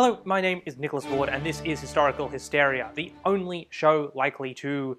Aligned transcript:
Hello, 0.00 0.20
my 0.24 0.40
name 0.40 0.62
is 0.64 0.78
Nicholas 0.78 1.04
Ward, 1.06 1.28
and 1.28 1.44
this 1.44 1.60
is 1.64 1.80
Historical 1.80 2.28
Hysteria, 2.28 2.92
the 2.94 3.12
only 3.24 3.66
show 3.70 4.12
likely 4.14 4.54
to, 4.54 4.96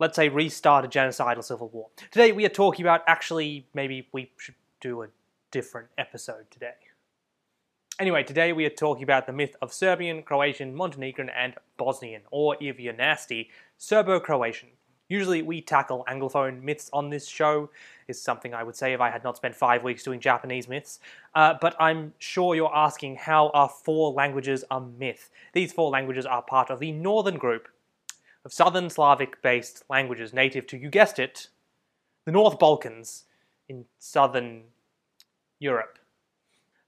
let's 0.00 0.16
say, 0.16 0.28
restart 0.28 0.84
a 0.84 0.88
genocidal 0.88 1.44
civil 1.44 1.68
war. 1.68 1.86
Today 2.10 2.32
we 2.32 2.44
are 2.44 2.48
talking 2.48 2.84
about, 2.84 3.04
actually, 3.06 3.68
maybe 3.72 4.08
we 4.10 4.32
should 4.38 4.56
do 4.80 5.02
a 5.02 5.06
different 5.52 5.86
episode 5.96 6.50
today. 6.50 6.74
Anyway, 8.00 8.24
today 8.24 8.52
we 8.52 8.66
are 8.66 8.70
talking 8.70 9.04
about 9.04 9.28
the 9.28 9.32
myth 9.32 9.54
of 9.62 9.72
Serbian, 9.72 10.24
Croatian, 10.24 10.74
Montenegrin, 10.74 11.30
and 11.30 11.54
Bosnian, 11.76 12.22
or 12.32 12.56
if 12.60 12.80
you're 12.80 12.92
nasty, 12.92 13.50
Serbo 13.78 14.18
Croatian. 14.18 14.70
Usually 15.08 15.42
we 15.42 15.60
tackle 15.60 16.04
Anglophone 16.08 16.62
myths 16.62 16.88
on 16.92 17.10
this 17.10 17.28
show, 17.28 17.70
is 18.08 18.20
something 18.20 18.54
I 18.54 18.62
would 18.62 18.76
say 18.76 18.92
if 18.92 19.00
I 19.00 19.10
had 19.10 19.24
not 19.24 19.36
spent 19.36 19.54
five 19.54 19.82
weeks 19.82 20.02
doing 20.02 20.20
Japanese 20.20 20.68
myths. 20.68 21.00
Uh, 21.34 21.54
but 21.60 21.76
I'm 21.78 22.14
sure 22.18 22.54
you're 22.54 22.74
asking 22.74 23.16
how 23.16 23.50
are 23.50 23.68
four 23.68 24.12
languages 24.12 24.64
a 24.70 24.80
myth? 24.80 25.30
These 25.52 25.72
four 25.72 25.90
languages 25.90 26.26
are 26.26 26.42
part 26.42 26.70
of 26.70 26.78
the 26.78 26.92
northern 26.92 27.36
group 27.36 27.68
of 28.44 28.52
Southern 28.52 28.90
Slavic 28.90 29.40
based 29.42 29.84
languages 29.88 30.32
native 30.32 30.66
to, 30.68 30.78
you 30.78 30.88
guessed 30.88 31.18
it, 31.18 31.48
the 32.24 32.32
North 32.32 32.58
Balkans 32.58 33.24
in 33.68 33.84
southern 33.98 34.64
Europe. 35.58 35.98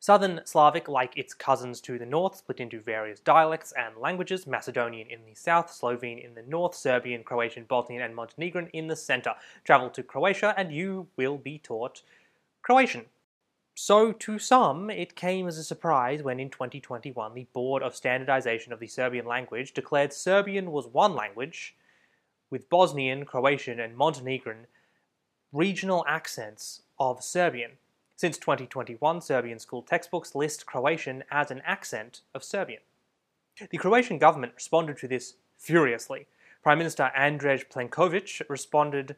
Southern 0.06 0.41
Slavic, 0.45 0.87
like 0.87 1.19
its 1.19 1.34
cousins 1.34 1.80
to 1.80 1.98
the 1.98 2.06
north, 2.06 2.37
split 2.37 2.60
into 2.60 2.78
various 2.80 3.19
dialects 3.19 3.73
and 3.77 3.96
languages 3.96 4.46
Macedonian 4.46 5.10
in 5.10 5.19
the 5.27 5.34
south, 5.34 5.69
Slovene 5.69 6.20
in 6.20 6.32
the 6.32 6.45
north, 6.45 6.77
Serbian, 6.77 7.24
Croatian, 7.24 7.65
Bosnian, 7.65 8.02
and 8.02 8.15
Montenegrin 8.15 8.69
in 8.73 8.87
the 8.87 8.95
center. 8.95 9.34
Travel 9.65 9.91
to 9.91 10.05
Croatia 10.05 10.55
and 10.56 10.70
you 10.70 11.09
will 11.16 11.37
be 11.37 11.59
taught 11.59 12.02
Croatian. 12.62 13.06
So, 13.74 14.12
to 14.12 14.38
some, 14.38 14.91
it 14.91 15.16
came 15.16 15.48
as 15.48 15.59
a 15.59 15.65
surprise 15.65 16.23
when 16.23 16.38
in 16.38 16.51
2021 16.51 17.35
the 17.35 17.48
Board 17.52 17.82
of 17.82 17.96
Standardization 17.96 18.73
of 18.73 18.79
the 18.79 18.87
Serbian 18.87 19.26
Language 19.26 19.74
declared 19.74 20.13
Serbian 20.13 20.70
was 20.70 20.87
one 20.87 21.16
language, 21.16 21.74
with 22.48 22.70
Bosnian, 22.70 23.24
Croatian, 23.24 23.80
and 23.80 23.96
Montenegrin 23.96 24.68
regional 25.52 26.04
accents 26.07 26.82
of 27.01 27.24
Serbian. 27.24 27.73
Since 28.19 28.39
2021, 28.39 29.21
Serbian 29.21 29.59
school 29.59 29.83
textbooks 29.83 30.35
list 30.35 30.65
Croatian 30.65 31.23
as 31.31 31.51
an 31.51 31.61
accent 31.67 32.23
of 32.35 32.43
Serbian. 32.43 32.81
The 33.71 33.77
Croatian 33.77 34.17
government 34.17 34.55
responded 34.55 34.97
to 34.99 35.09
this 35.09 35.35
furiously. 35.59 36.27
Prime 36.63 36.79
Minister 36.79 37.13
Andrej 37.15 37.69
Plenković 37.69 38.41
responded, 38.49 39.17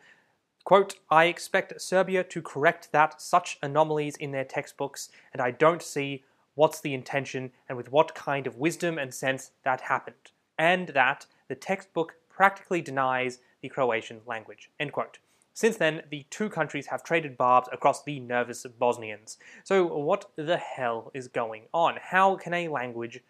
quote, 0.64 0.96
I 1.08 1.26
expect 1.26 1.80
Serbia 1.80 2.24
to 2.24 2.42
correct 2.42 2.90
that 2.90 3.22
such 3.22 3.56
anomalies 3.62 4.16
in 4.16 4.32
their 4.32 4.44
textbooks, 4.44 5.10
and 5.32 5.40
I 5.40 5.52
don't 5.52 5.82
see 5.82 6.24
what's 6.56 6.80
the 6.80 6.92
intention 6.92 7.52
and 7.68 7.76
with 7.76 7.92
what 7.92 8.16
kind 8.16 8.48
of 8.48 8.56
wisdom 8.56 8.98
and 8.98 9.14
sense 9.14 9.52
that 9.62 9.82
happened, 9.82 10.32
and 10.58 10.88
that 10.88 11.24
the 11.46 11.54
textbook 11.54 12.16
practically 12.28 12.80
denies 12.80 13.38
the 13.62 13.68
Croatian 13.68 14.22
language, 14.26 14.72
end 14.80 14.90
quote. 14.92 15.18
Since 15.58 15.78
then, 15.78 16.02
the 16.08 16.24
two 16.30 16.48
countries 16.48 16.86
have 16.86 17.02
traded 17.02 17.36
barbs 17.36 17.68
across 17.72 18.04
the 18.04 18.20
nervous 18.20 18.64
Bosnians. 18.78 19.38
So, 19.64 19.84
what 19.84 20.30
the 20.36 20.56
hell 20.56 21.10
is 21.14 21.26
going 21.26 21.64
on? 21.74 21.96
How 22.00 22.36
can 22.36 22.54
a 22.54 22.68
language 22.68 23.24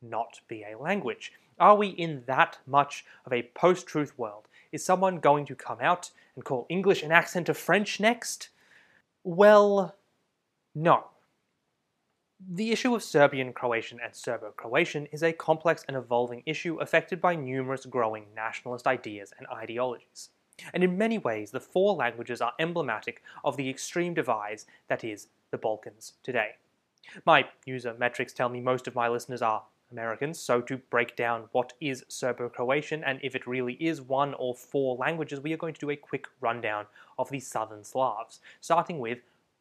not 0.00 0.40
be 0.48 0.64
a 0.64 0.78
language? 0.78 1.34
Are 1.60 1.76
we 1.76 1.88
in 1.88 2.22
that 2.26 2.56
much 2.66 3.04
of 3.26 3.34
a 3.34 3.50
post 3.54 3.86
truth 3.86 4.18
world? 4.18 4.48
Is 4.72 4.82
someone 4.82 5.20
going 5.20 5.44
to 5.44 5.54
come 5.54 5.76
out 5.82 6.10
and 6.34 6.42
call 6.42 6.64
English 6.70 7.02
an 7.02 7.12
accent 7.12 7.50
of 7.50 7.58
French 7.58 8.00
next? 8.00 8.48
Well, 9.22 9.94
no. 10.74 11.08
The 12.40 12.72
issue 12.72 12.94
of 12.94 13.02
Serbian, 13.02 13.52
Croatian, 13.52 14.00
and 14.02 14.14
Serbo 14.14 14.54
Croatian 14.56 15.04
is 15.12 15.22
a 15.22 15.34
complex 15.34 15.84
and 15.86 15.98
evolving 15.98 16.44
issue 16.46 16.80
affected 16.80 17.20
by 17.20 17.34
numerous 17.34 17.84
growing 17.84 18.24
nationalist 18.34 18.86
ideas 18.86 19.34
and 19.36 19.46
ideologies. 19.48 20.30
And 20.72 20.84
in 20.84 20.98
many 20.98 21.18
ways, 21.18 21.50
the 21.50 21.60
four 21.60 21.94
languages 21.94 22.40
are 22.40 22.52
emblematic 22.58 23.22
of 23.44 23.56
the 23.56 23.68
extreme 23.68 24.14
divide 24.14 24.62
that 24.88 25.04
is 25.04 25.28
the 25.50 25.58
Balkans 25.58 26.14
today. 26.22 26.56
My 27.24 27.48
user 27.64 27.94
metrics 27.98 28.32
tell 28.32 28.48
me 28.48 28.60
most 28.60 28.86
of 28.86 28.94
my 28.94 29.08
listeners 29.08 29.42
are 29.42 29.64
Americans, 29.90 30.40
so 30.40 30.60
to 30.62 30.78
break 30.78 31.14
down 31.14 31.44
what 31.52 31.72
is 31.80 32.04
Serbo 32.08 32.48
Croatian 32.48 33.04
and 33.04 33.20
if 33.22 33.34
it 33.34 33.46
really 33.46 33.74
is 33.74 34.00
one 34.00 34.34
or 34.34 34.54
four 34.54 34.96
languages, 34.96 35.40
we 35.40 35.52
are 35.52 35.58
going 35.58 35.74
to 35.74 35.80
do 35.80 35.90
a 35.90 35.96
quick 35.96 36.26
rundown 36.40 36.86
of 37.18 37.30
the 37.30 37.40
Southern 37.40 37.84
Slavs, 37.84 38.40
starting 38.60 38.98
with 38.98 39.18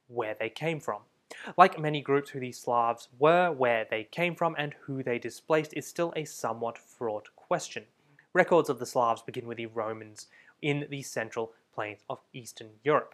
where 0.07 0.35
they 0.39 0.49
came 0.49 0.79
from. 0.79 1.01
Like 1.57 1.79
many 1.79 2.01
groups 2.01 2.29
who 2.29 2.39
these 2.39 2.59
Slavs 2.59 3.09
were, 3.19 3.51
where 3.51 3.85
they 3.89 4.05
came 4.05 4.35
from, 4.35 4.55
and 4.57 4.73
who 4.81 5.03
they 5.03 5.19
displaced 5.19 5.73
is 5.75 5.85
still 5.85 6.13
a 6.15 6.25
somewhat 6.25 6.77
fraught 6.77 7.29
question. 7.35 7.85
Records 8.33 8.69
of 8.69 8.79
the 8.79 8.85
Slavs 8.85 9.21
begin 9.21 9.45
with 9.45 9.57
the 9.57 9.67
Romans 9.67 10.27
in 10.63 10.87
the 10.89 11.03
central 11.03 11.51
plains 11.75 11.99
of 12.09 12.19
Eastern 12.33 12.69
Europe. 12.83 13.13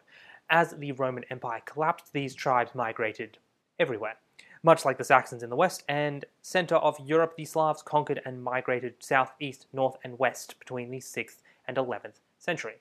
As 0.49 0.71
the 0.71 0.93
Roman 0.93 1.25
Empire 1.29 1.61
collapsed, 1.65 2.13
these 2.13 2.33
tribes 2.33 2.73
migrated 2.73 3.37
everywhere. 3.79 4.17
Much 4.61 4.85
like 4.85 4.97
the 4.97 5.03
Saxons 5.03 5.43
in 5.43 5.49
the 5.49 5.55
west 5.55 5.83
and 5.87 6.25
center 6.41 6.75
of 6.75 6.99
Europe, 6.99 7.35
the 7.35 7.45
Slavs 7.45 7.81
conquered 7.81 8.21
and 8.25 8.43
migrated 8.43 8.95
south, 8.99 9.31
east, 9.39 9.67
north, 9.73 9.97
and 10.03 10.19
west 10.19 10.59
between 10.59 10.91
the 10.91 10.99
6th 10.99 11.37
and 11.67 11.77
11th 11.77 12.19
century. 12.37 12.75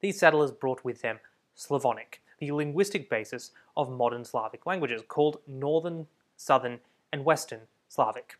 These 0.00 0.18
settlers 0.18 0.52
brought 0.52 0.84
with 0.84 1.02
them 1.02 1.18
Slavonic, 1.54 2.22
the 2.38 2.52
linguistic 2.52 3.10
basis 3.10 3.50
of 3.76 3.90
modern 3.90 4.24
Slavic 4.24 4.66
languages, 4.66 5.02
called 5.08 5.40
Northern, 5.48 6.06
Southern, 6.36 6.78
and 7.12 7.24
Western 7.24 7.62
Slavic. 7.88 8.38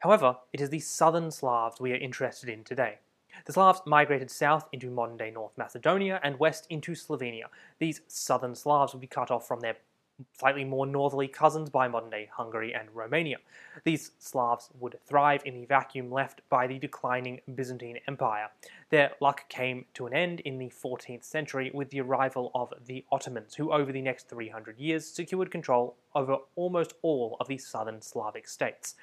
However, 0.00 0.38
it 0.52 0.60
is 0.60 0.70
the 0.70 0.80
Southern 0.80 1.30
Slavs 1.30 1.80
we 1.80 1.92
are 1.92 1.96
interested 1.96 2.48
in 2.48 2.64
today. 2.64 2.98
The 3.44 3.52
Slavs 3.52 3.82
migrated 3.86 4.30
south 4.30 4.68
into 4.72 4.90
modern 4.90 5.16
day 5.16 5.30
North 5.30 5.56
Macedonia 5.56 6.20
and 6.22 6.38
west 6.38 6.66
into 6.70 6.92
Slovenia. 6.92 7.46
These 7.78 8.02
southern 8.06 8.54
Slavs 8.54 8.92
would 8.92 9.00
be 9.00 9.06
cut 9.06 9.30
off 9.30 9.46
from 9.46 9.60
their 9.60 9.76
slightly 10.38 10.64
more 10.64 10.86
northerly 10.86 11.28
cousins 11.28 11.70
by 11.70 11.88
modern 11.88 12.10
day 12.10 12.28
Hungary 12.32 12.74
and 12.74 12.88
Romania. 12.94 13.38
These 13.84 14.12
Slavs 14.18 14.70
would 14.78 14.98
thrive 15.06 15.42
in 15.44 15.54
the 15.54 15.66
vacuum 15.66 16.10
left 16.10 16.42
by 16.48 16.66
the 16.66 16.78
declining 16.78 17.40
Byzantine 17.54 17.98
Empire. 18.06 18.50
Their 18.90 19.12
luck 19.20 19.48
came 19.48 19.86
to 19.94 20.06
an 20.06 20.14
end 20.14 20.40
in 20.40 20.58
the 20.58 20.70
14th 20.70 21.24
century 21.24 21.70
with 21.72 21.90
the 21.90 22.00
arrival 22.00 22.50
of 22.54 22.72
the 22.86 23.04
Ottomans, 23.10 23.54
who 23.54 23.72
over 23.72 23.92
the 23.92 24.02
next 24.02 24.28
300 24.28 24.78
years 24.78 25.06
secured 25.06 25.50
control 25.50 25.96
over 26.14 26.38
almost 26.56 26.94
all 27.02 27.36
of 27.40 27.48
the 27.48 27.58
southern 27.58 28.02
Slavic 28.02 28.46
states. 28.46 28.94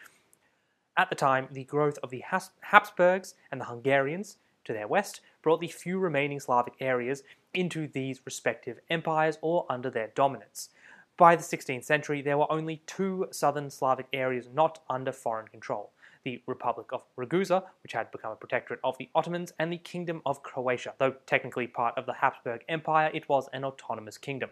At 1.00 1.10
the 1.10 1.16
time, 1.16 1.48
the 1.50 1.64
growth 1.64 1.98
of 2.04 2.10
the 2.10 2.26
Habsburgs 2.60 3.34
and 3.54 3.62
the 3.62 3.66
Hungarians 3.66 4.36
to 4.66 4.74
their 4.74 4.86
west 4.86 5.22
brought 5.42 5.62
the 5.62 5.70
few 5.70 5.98
remaining 5.98 6.42
Slavic 6.42 6.74
areas 6.82 7.24
into 7.54 7.88
these 7.88 8.20
respective 8.26 8.82
empires 8.90 9.38
or 9.42 9.66
under 9.70 9.90
their 9.90 10.08
dominance. 10.08 10.72
By 11.16 11.38
the 11.38 11.42
16th 11.42 11.86
century, 11.86 12.22
there 12.22 12.38
were 12.38 12.52
only 12.52 12.82
two 12.86 13.30
southern 13.32 13.70
Slavic 13.70 14.08
areas 14.12 14.50
not 14.54 14.84
under 14.90 15.14
foreign 15.14 15.48
control 15.48 15.94
the 16.26 16.44
Republic 16.48 16.88
of 16.92 17.06
Ragusa, 17.16 17.64
which 17.82 17.94
had 17.94 18.12
become 18.12 18.34
a 18.34 18.36
protectorate 18.36 18.82
of 18.84 18.98
the 18.98 19.08
Ottomans, 19.16 19.54
and 19.58 19.72
the 19.72 19.78
Kingdom 19.78 20.22
of 20.26 20.44
Croatia. 20.44 20.96
Though 20.98 21.16
technically 21.26 21.68
part 21.68 21.98
of 21.98 22.08
the 22.08 22.14
Habsburg 22.16 22.66
Empire, 22.68 23.10
it 23.14 23.30
was 23.30 23.48
an 23.54 23.64
autonomous 23.64 24.18
kingdom. 24.18 24.50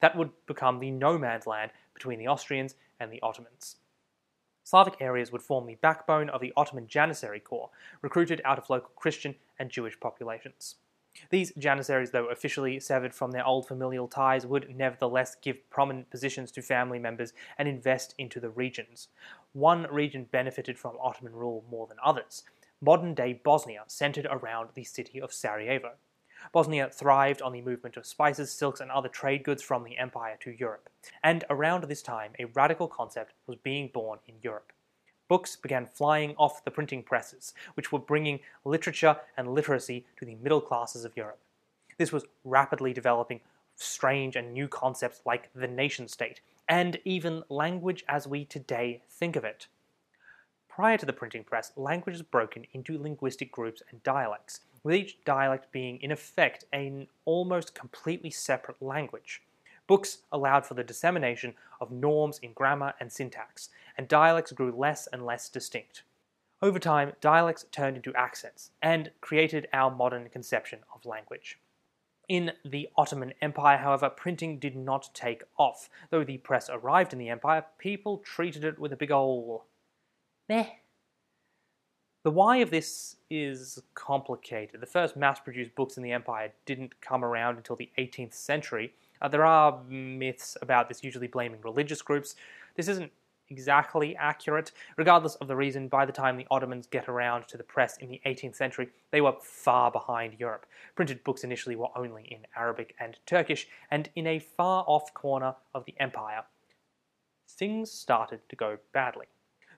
That 0.00 0.16
would 0.16 0.30
become 0.46 0.80
the 0.80 0.90
no 0.90 1.18
man's 1.18 1.46
land 1.46 1.70
between 1.92 2.18
the 2.18 2.28
Austrians 2.28 2.76
and 2.98 3.12
the 3.12 3.20
Ottomans. 3.20 3.76
Slavic 4.64 4.96
areas 5.00 5.32
would 5.32 5.42
form 5.42 5.66
the 5.66 5.74
backbone 5.76 6.28
of 6.30 6.40
the 6.40 6.52
Ottoman 6.56 6.86
Janissary 6.86 7.40
Corps, 7.40 7.70
recruited 8.00 8.40
out 8.44 8.58
of 8.58 8.70
local 8.70 8.90
Christian 8.96 9.34
and 9.58 9.70
Jewish 9.70 9.98
populations. 9.98 10.76
These 11.28 11.52
Janissaries, 11.58 12.10
though 12.10 12.30
officially 12.30 12.80
severed 12.80 13.14
from 13.14 13.32
their 13.32 13.44
old 13.44 13.68
familial 13.68 14.08
ties, 14.08 14.46
would 14.46 14.74
nevertheless 14.74 15.34
give 15.34 15.68
prominent 15.68 16.10
positions 16.10 16.50
to 16.52 16.62
family 16.62 16.98
members 16.98 17.34
and 17.58 17.68
invest 17.68 18.14
into 18.16 18.40
the 18.40 18.48
regions. 18.48 19.08
One 19.52 19.86
region 19.90 20.24
benefited 20.30 20.78
from 20.78 20.96
Ottoman 20.98 21.34
rule 21.34 21.64
more 21.70 21.86
than 21.86 21.98
others. 22.02 22.44
Modern 22.80 23.14
day 23.14 23.34
Bosnia 23.34 23.84
centered 23.86 24.26
around 24.30 24.70
the 24.74 24.84
city 24.84 25.20
of 25.20 25.32
Sarajevo. 25.32 25.92
Bosnia 26.50 26.88
thrived 26.90 27.42
on 27.42 27.52
the 27.52 27.60
movement 27.60 27.96
of 27.96 28.06
spices, 28.06 28.50
silks, 28.50 28.80
and 28.80 28.90
other 28.90 29.08
trade 29.08 29.44
goods 29.44 29.62
from 29.62 29.84
the 29.84 29.98
empire 29.98 30.36
to 30.40 30.50
Europe. 30.50 30.88
And 31.22 31.44
around 31.48 31.84
this 31.84 32.02
time, 32.02 32.32
a 32.38 32.46
radical 32.46 32.88
concept 32.88 33.32
was 33.46 33.56
being 33.56 33.88
born 33.88 34.18
in 34.26 34.34
Europe. 34.42 34.72
Books 35.28 35.56
began 35.56 35.86
flying 35.86 36.34
off 36.36 36.64
the 36.64 36.70
printing 36.70 37.02
presses, 37.02 37.54
which 37.74 37.90
were 37.90 37.98
bringing 37.98 38.40
literature 38.64 39.16
and 39.36 39.54
literacy 39.54 40.04
to 40.18 40.24
the 40.24 40.34
middle 40.34 40.60
classes 40.60 41.04
of 41.04 41.16
Europe. 41.16 41.38
This 41.96 42.12
was 42.12 42.26
rapidly 42.44 42.92
developing 42.92 43.40
strange 43.76 44.36
and 44.36 44.52
new 44.52 44.68
concepts 44.68 45.22
like 45.24 45.48
the 45.54 45.68
nation 45.68 46.08
state, 46.08 46.40
and 46.68 46.98
even 47.04 47.44
language 47.48 48.04
as 48.08 48.26
we 48.26 48.44
today 48.44 49.02
think 49.08 49.36
of 49.36 49.44
it. 49.44 49.66
Prior 50.68 50.96
to 50.96 51.06
the 51.06 51.12
printing 51.12 51.44
press, 51.44 51.72
language 51.76 52.14
was 52.14 52.22
broken 52.22 52.66
into 52.72 52.98
linguistic 52.98 53.52
groups 53.52 53.82
and 53.90 54.02
dialects, 54.02 54.60
with 54.84 54.94
each 54.94 55.24
dialect 55.24 55.70
being, 55.72 56.00
in 56.00 56.10
effect, 56.10 56.64
an 56.72 57.06
almost 57.24 57.74
completely 57.74 58.30
separate 58.30 58.82
language. 58.82 59.42
Books 59.86 60.18
allowed 60.30 60.64
for 60.64 60.74
the 60.74 60.84
dissemination 60.84 61.54
of 61.80 61.90
norms 61.90 62.38
in 62.38 62.52
grammar 62.52 62.94
and 63.00 63.12
syntax, 63.12 63.68
and 63.98 64.08
dialects 64.08 64.52
grew 64.52 64.72
less 64.72 65.06
and 65.12 65.26
less 65.26 65.48
distinct. 65.48 66.02
Over 66.62 66.78
time, 66.78 67.12
dialects 67.20 67.66
turned 67.72 67.96
into 67.96 68.14
accents 68.14 68.70
and 68.80 69.10
created 69.20 69.66
our 69.72 69.90
modern 69.90 70.28
conception 70.28 70.80
of 70.94 71.04
language. 71.04 71.58
In 72.28 72.52
the 72.64 72.88
Ottoman 72.96 73.34
Empire, 73.42 73.78
however, 73.78 74.08
printing 74.08 74.58
did 74.58 74.76
not 74.76 75.10
take 75.12 75.42
off. 75.58 75.90
Though 76.10 76.22
the 76.22 76.38
press 76.38 76.70
arrived 76.72 77.12
in 77.12 77.18
the 77.18 77.28
empire, 77.28 77.64
people 77.78 78.18
treated 78.18 78.64
it 78.64 78.78
with 78.78 78.92
a 78.92 78.96
big 78.96 79.10
ol' 79.10 79.66
meh. 80.48 80.68
The 82.24 82.30
why 82.30 82.58
of 82.58 82.70
this 82.70 83.16
is 83.30 83.82
complicated. 83.94 84.80
The 84.80 84.86
first 84.86 85.16
mass 85.16 85.40
produced 85.40 85.74
books 85.74 85.96
in 85.96 86.04
the 86.04 86.12
empire 86.12 86.52
didn't 86.66 87.00
come 87.00 87.24
around 87.24 87.56
until 87.56 87.74
the 87.74 87.90
18th 87.98 88.32
century. 88.32 88.94
Uh, 89.20 89.26
there 89.26 89.44
are 89.44 89.82
myths 89.88 90.56
about 90.62 90.88
this, 90.88 91.02
usually 91.02 91.26
blaming 91.26 91.60
religious 91.62 92.00
groups. 92.00 92.36
This 92.76 92.86
isn't 92.86 93.10
exactly 93.50 94.14
accurate. 94.14 94.70
Regardless 94.96 95.34
of 95.36 95.48
the 95.48 95.56
reason, 95.56 95.88
by 95.88 96.06
the 96.06 96.12
time 96.12 96.36
the 96.36 96.46
Ottomans 96.48 96.86
get 96.86 97.08
around 97.08 97.48
to 97.48 97.56
the 97.56 97.64
press 97.64 97.96
in 97.96 98.08
the 98.08 98.20
18th 98.24 98.54
century, 98.54 98.88
they 99.10 99.20
were 99.20 99.34
far 99.40 99.90
behind 99.90 100.38
Europe. 100.38 100.64
Printed 100.94 101.24
books 101.24 101.42
initially 101.42 101.74
were 101.74 101.90
only 101.96 102.22
in 102.30 102.46
Arabic 102.56 102.94
and 103.00 103.18
Turkish, 103.26 103.66
and 103.90 104.10
in 104.14 104.28
a 104.28 104.38
far 104.38 104.84
off 104.86 105.12
corner 105.12 105.56
of 105.74 105.84
the 105.86 105.94
empire, 105.98 106.44
things 107.48 107.90
started 107.90 108.40
to 108.48 108.54
go 108.54 108.78
badly. 108.92 109.26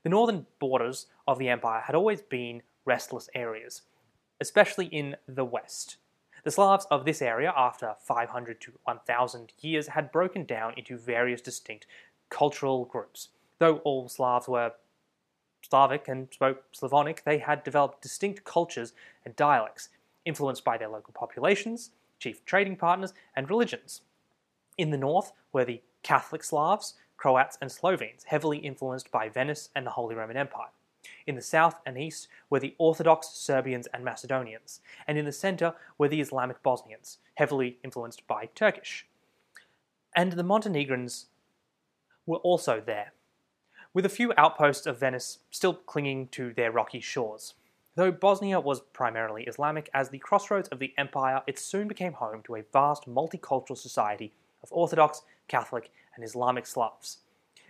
The 0.04 0.10
northern 0.10 0.46
borders 0.60 1.06
of 1.26 1.38
the 1.38 1.48
empire 1.48 1.80
had 1.80 1.96
always 1.96 2.20
been 2.20 2.62
restless 2.84 3.28
areas, 3.34 3.82
especially 4.40 4.86
in 4.86 5.16
the 5.26 5.46
west. 5.46 5.96
The 6.44 6.50
Slavs 6.50 6.86
of 6.90 7.06
this 7.06 7.22
area, 7.22 7.54
after 7.56 7.94
500 8.00 8.60
to 8.60 8.72
1000 8.84 9.52
years, 9.60 9.88
had 9.88 10.12
broken 10.12 10.44
down 10.44 10.74
into 10.76 10.98
various 10.98 11.40
distinct 11.40 11.86
cultural 12.28 12.84
groups. 12.84 13.28
Though 13.58 13.78
all 13.78 14.10
Slavs 14.10 14.46
were 14.46 14.72
Slavic 15.62 16.06
and 16.06 16.28
spoke 16.30 16.64
Slavonic, 16.72 17.22
they 17.24 17.38
had 17.38 17.64
developed 17.64 18.02
distinct 18.02 18.44
cultures 18.44 18.92
and 19.24 19.34
dialects, 19.36 19.88
influenced 20.26 20.64
by 20.64 20.76
their 20.76 20.88
local 20.88 21.14
populations, 21.14 21.92
chief 22.18 22.44
trading 22.44 22.76
partners, 22.76 23.14
and 23.34 23.48
religions. 23.48 24.02
In 24.76 24.90
the 24.90 24.98
north 24.98 25.32
were 25.50 25.64
the 25.64 25.80
Catholic 26.02 26.44
Slavs, 26.44 26.92
Croats, 27.24 27.56
and 27.58 27.72
Slovenes, 27.72 28.24
heavily 28.24 28.58
influenced 28.58 29.10
by 29.10 29.30
Venice 29.30 29.70
and 29.74 29.86
the 29.86 29.92
Holy 29.92 30.14
Roman 30.14 30.36
Empire. 30.36 30.68
In 31.26 31.36
the 31.36 31.40
south 31.40 31.80
and 31.86 31.96
east 31.96 32.28
were 32.50 32.60
the 32.60 32.74
Orthodox 32.76 33.28
Serbians 33.28 33.88
and 33.94 34.04
Macedonians, 34.04 34.82
and 35.08 35.16
in 35.16 35.24
the 35.24 35.32
center 35.32 35.72
were 35.96 36.06
the 36.08 36.20
Islamic 36.20 36.62
Bosnians, 36.62 37.16
heavily 37.36 37.78
influenced 37.82 38.26
by 38.26 38.50
Turkish. 38.54 39.06
And 40.14 40.32
the 40.32 40.42
Montenegrins 40.42 41.28
were 42.26 42.36
also 42.44 42.82
there, 42.84 43.14
with 43.94 44.04
a 44.04 44.10
few 44.10 44.34
outposts 44.36 44.86
of 44.86 45.00
Venice 45.00 45.38
still 45.50 45.72
clinging 45.72 46.28
to 46.28 46.52
their 46.52 46.70
rocky 46.70 47.00
shores. 47.00 47.54
Though 47.94 48.12
Bosnia 48.12 48.60
was 48.60 48.82
primarily 48.92 49.44
Islamic, 49.44 49.88
as 49.94 50.10
the 50.10 50.18
crossroads 50.18 50.68
of 50.68 50.78
the 50.78 50.92
empire, 50.98 51.40
it 51.46 51.58
soon 51.58 51.88
became 51.88 52.12
home 52.12 52.42
to 52.42 52.56
a 52.56 52.64
vast 52.70 53.08
multicultural 53.08 53.78
society 53.78 54.34
of 54.62 54.68
Orthodox, 54.72 55.22
Catholic, 55.48 55.90
and 56.16 56.24
Islamic 56.24 56.66
Slavs. 56.66 57.18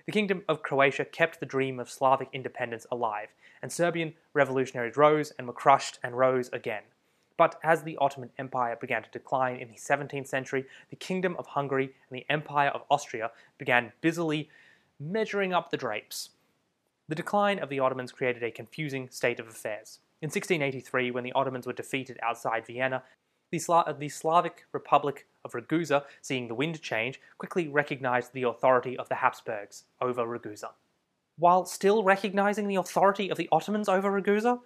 The 0.07 0.13
Kingdom 0.13 0.43
of 0.49 0.63
Croatia 0.63 1.05
kept 1.05 1.41
the 1.41 1.47
dream 1.47 1.81
of 1.81 1.91
Slavic 1.91 2.29
independence 2.33 2.87
alive, 2.91 3.29
and 3.63 3.73
Serbian 3.73 4.15
revolutionaries 4.35 4.97
rose 4.97 5.33
and 5.39 5.47
were 5.47 5.53
crushed 5.55 5.99
and 6.03 6.19
rose 6.19 6.51
again. 6.53 6.83
But 7.37 7.59
as 7.63 7.83
the 7.83 7.97
Ottoman 7.97 8.31
Empire 8.39 8.77
began 8.81 9.03
to 9.03 9.11
decline 9.11 9.57
in 9.57 9.69
the 9.69 9.75
17th 9.75 10.29
century, 10.29 10.67
the 10.91 10.97
Kingdom 10.97 11.35
of 11.39 11.47
Hungary 11.49 11.95
and 12.09 12.19
the 12.19 12.27
Empire 12.29 12.69
of 12.69 12.83
Austria 12.91 13.31
began 13.59 13.93
busily 14.01 14.51
measuring 15.01 15.53
up 15.53 15.71
the 15.71 15.77
drapes. 15.77 16.31
The 17.09 17.15
decline 17.15 17.59
of 17.59 17.69
the 17.69 17.81
Ottomans 17.81 18.13
created 18.13 18.43
a 18.43 18.51
confusing 18.51 19.09
state 19.11 19.41
of 19.41 19.49
affairs. 19.49 19.99
In 20.23 20.29
1683, 20.29 21.11
when 21.11 21.25
the 21.25 21.33
Ottomans 21.33 21.67
were 21.67 21.73
defeated 21.73 22.19
outside 22.23 22.67
Vienna, 22.67 23.03
the, 23.51 23.59
Sla- 23.59 23.99
the 23.99 24.09
Slavic 24.09 24.65
Republic 24.73 25.27
of 25.45 25.55
Ragusa, 25.55 26.05
seeing 26.23 26.49
the 26.49 26.55
wind 26.55 26.81
change, 26.83 27.21
quickly 27.39 27.69
recognized 27.69 28.33
the 28.33 28.43
authority 28.43 28.97
of 28.97 29.09
the 29.09 29.17
Habsburgs 29.17 29.85
over 30.01 30.27
Ragusa. 30.27 30.71
While 31.37 31.67
still 31.67 32.05
recognizing 32.05 32.69
the 32.69 32.77
authority 32.77 33.29
of 33.29 33.37
the 33.37 33.49
Ottomans 33.51 33.89
over 33.89 34.11
Ragusa, 34.11 34.61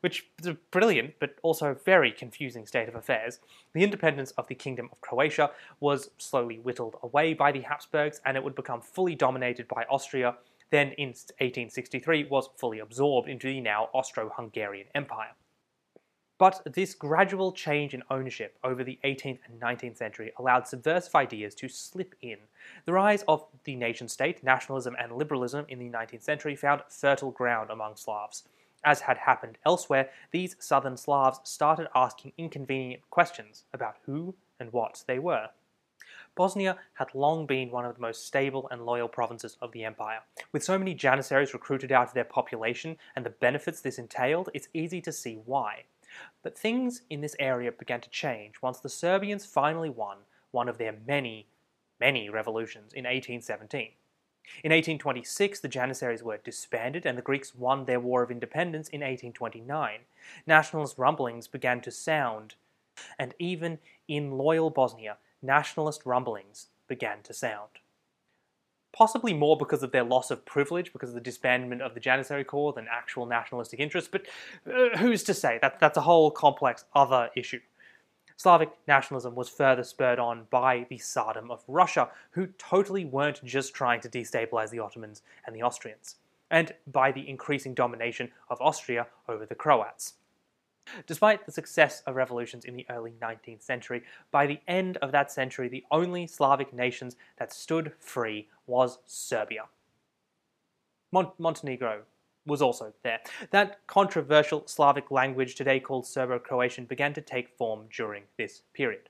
which 0.00 0.26
is 0.40 0.46
a 0.46 0.54
brilliant 0.70 1.14
but 1.20 1.36
also 1.42 1.74
very 1.84 2.10
confusing 2.10 2.66
state 2.66 2.88
of 2.88 2.94
affairs, 2.94 3.38
the 3.72 3.84
independence 3.84 4.32
of 4.32 4.48
the 4.48 4.54
Kingdom 4.54 4.88
of 4.92 5.00
Croatia 5.00 5.50
was 5.80 6.10
slowly 6.18 6.58
whittled 6.58 6.96
away 7.02 7.34
by 7.34 7.52
the 7.52 7.60
Habsburgs 7.60 8.20
and 8.24 8.36
it 8.36 8.44
would 8.44 8.54
become 8.54 8.80
fully 8.80 9.14
dominated 9.14 9.68
by 9.68 9.84
Austria, 9.88 10.36
then 10.70 10.88
in 10.92 11.08
1863 11.08 12.24
was 12.24 12.48
fully 12.56 12.80
absorbed 12.80 13.28
into 13.28 13.46
the 13.46 13.60
now 13.60 13.90
Austro-Hungarian 13.92 14.88
Empire. 14.94 15.34
But 16.42 16.60
this 16.64 16.96
gradual 16.96 17.52
change 17.52 17.94
in 17.94 18.02
ownership 18.10 18.58
over 18.64 18.82
the 18.82 18.98
18th 19.04 19.38
and 19.46 19.60
19th 19.60 19.96
century 19.96 20.32
allowed 20.36 20.66
subversive 20.66 21.14
ideas 21.14 21.54
to 21.54 21.68
slip 21.68 22.16
in. 22.20 22.38
The 22.84 22.94
rise 22.94 23.22
of 23.28 23.44
the 23.62 23.76
nation 23.76 24.08
state, 24.08 24.42
nationalism, 24.42 24.96
and 24.98 25.12
liberalism 25.12 25.66
in 25.68 25.78
the 25.78 25.88
19th 25.88 26.24
century 26.24 26.56
found 26.56 26.82
fertile 26.88 27.30
ground 27.30 27.70
among 27.70 27.94
Slavs. 27.94 28.42
As 28.82 29.02
had 29.02 29.18
happened 29.18 29.56
elsewhere, 29.64 30.10
these 30.32 30.56
southern 30.58 30.96
Slavs 30.96 31.38
started 31.44 31.86
asking 31.94 32.32
inconvenient 32.36 33.08
questions 33.08 33.62
about 33.72 33.98
who 34.06 34.34
and 34.58 34.72
what 34.72 35.04
they 35.06 35.20
were. 35.20 35.50
Bosnia 36.34 36.76
had 36.94 37.14
long 37.14 37.46
been 37.46 37.70
one 37.70 37.84
of 37.84 37.94
the 37.94 38.00
most 38.00 38.26
stable 38.26 38.66
and 38.72 38.84
loyal 38.84 39.06
provinces 39.06 39.56
of 39.62 39.70
the 39.70 39.84
empire. 39.84 40.22
With 40.50 40.64
so 40.64 40.76
many 40.76 40.92
Janissaries 40.92 41.54
recruited 41.54 41.92
out 41.92 42.08
of 42.08 42.14
their 42.14 42.24
population 42.24 42.96
and 43.14 43.24
the 43.24 43.30
benefits 43.30 43.80
this 43.80 43.96
entailed, 43.96 44.50
it's 44.52 44.66
easy 44.74 45.00
to 45.02 45.12
see 45.12 45.38
why. 45.44 45.84
But 46.42 46.58
things 46.58 47.02
in 47.08 47.20
this 47.20 47.36
area 47.38 47.72
began 47.72 48.00
to 48.00 48.10
change 48.10 48.62
once 48.62 48.80
the 48.80 48.88
Serbians 48.88 49.46
finally 49.46 49.90
won 49.90 50.18
one 50.50 50.68
of 50.68 50.78
their 50.78 50.94
many, 51.06 51.46
many 52.00 52.28
revolutions 52.28 52.92
in 52.92 53.04
1817. 53.04 53.92
In 54.64 54.72
1826, 54.72 55.60
the 55.60 55.68
Janissaries 55.68 56.22
were 56.22 56.36
disbanded 56.36 57.06
and 57.06 57.16
the 57.16 57.22
Greeks 57.22 57.54
won 57.54 57.84
their 57.84 58.00
War 58.00 58.22
of 58.22 58.30
Independence 58.30 58.88
in 58.88 59.00
1829. 59.00 60.00
Nationalist 60.46 60.98
rumblings 60.98 61.46
began 61.46 61.80
to 61.80 61.90
sound, 61.90 62.56
and 63.18 63.34
even 63.38 63.78
in 64.08 64.32
loyal 64.32 64.70
Bosnia, 64.70 65.18
nationalist 65.40 66.04
rumblings 66.04 66.68
began 66.88 67.22
to 67.22 67.32
sound. 67.32 67.78
Possibly 68.92 69.32
more 69.32 69.56
because 69.56 69.82
of 69.82 69.90
their 69.90 70.04
loss 70.04 70.30
of 70.30 70.44
privilege, 70.44 70.92
because 70.92 71.14
of 71.14 71.14
the 71.14 71.30
disbandment 71.30 71.80
of 71.80 71.94
the 71.94 72.00
Janissary 72.00 72.44
Corps 72.44 72.74
than 72.74 72.86
actual 72.90 73.24
nationalistic 73.24 73.80
interests, 73.80 74.10
but 74.10 74.26
uh, 74.70 74.96
who's 74.98 75.22
to 75.24 75.34
say? 75.34 75.58
That, 75.62 75.80
that's 75.80 75.96
a 75.96 76.02
whole 76.02 76.30
complex 76.30 76.84
other 76.94 77.30
issue. 77.34 77.60
Slavic 78.36 78.70
nationalism 78.88 79.34
was 79.34 79.48
further 79.48 79.84
spurred 79.84 80.18
on 80.18 80.46
by 80.50 80.86
the 80.90 80.98
Tsardom 80.98 81.50
of 81.50 81.62
Russia, 81.68 82.08
who 82.32 82.48
totally 82.58 83.04
weren't 83.04 83.42
just 83.44 83.72
trying 83.72 84.00
to 84.00 84.08
destabilize 84.08 84.70
the 84.70 84.80
Ottomans 84.80 85.22
and 85.46 85.54
the 85.54 85.62
Austrians, 85.62 86.16
and 86.50 86.72
by 86.86 87.12
the 87.12 87.28
increasing 87.28 87.72
domination 87.72 88.30
of 88.50 88.60
Austria 88.60 89.06
over 89.28 89.46
the 89.46 89.54
Croats. 89.54 90.14
Despite 91.06 91.46
the 91.46 91.52
success 91.52 92.02
of 92.06 92.16
revolutions 92.16 92.64
in 92.64 92.76
the 92.76 92.86
early 92.90 93.12
19th 93.20 93.62
century, 93.62 94.02
by 94.30 94.46
the 94.46 94.60
end 94.66 94.96
of 94.98 95.12
that 95.12 95.30
century, 95.30 95.68
the 95.68 95.84
only 95.90 96.26
Slavic 96.26 96.72
nations 96.72 97.16
that 97.38 97.52
stood 97.52 97.92
free 97.98 98.48
was 98.66 98.98
Serbia. 99.06 99.64
Mont- 101.12 101.38
Montenegro 101.38 102.02
was 102.46 102.62
also 102.62 102.92
there. 103.02 103.20
That 103.50 103.86
controversial 103.86 104.66
Slavic 104.66 105.10
language, 105.10 105.54
today 105.54 105.78
called 105.78 106.06
Serbo 106.06 106.38
Croatian, 106.38 106.86
began 106.86 107.14
to 107.14 107.20
take 107.20 107.56
form 107.56 107.86
during 107.94 108.24
this 108.36 108.62
period. 108.72 109.08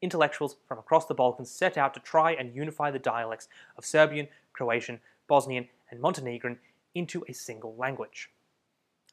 Intellectuals 0.00 0.56
from 0.66 0.78
across 0.78 1.06
the 1.06 1.14
Balkans 1.14 1.50
set 1.50 1.76
out 1.76 1.94
to 1.94 2.00
try 2.00 2.32
and 2.32 2.54
unify 2.54 2.90
the 2.90 2.98
dialects 2.98 3.48
of 3.76 3.84
Serbian, 3.84 4.28
Croatian, 4.52 5.00
Bosnian, 5.28 5.68
and 5.90 6.00
Montenegrin 6.00 6.58
into 6.94 7.24
a 7.28 7.32
single 7.32 7.74
language. 7.76 8.30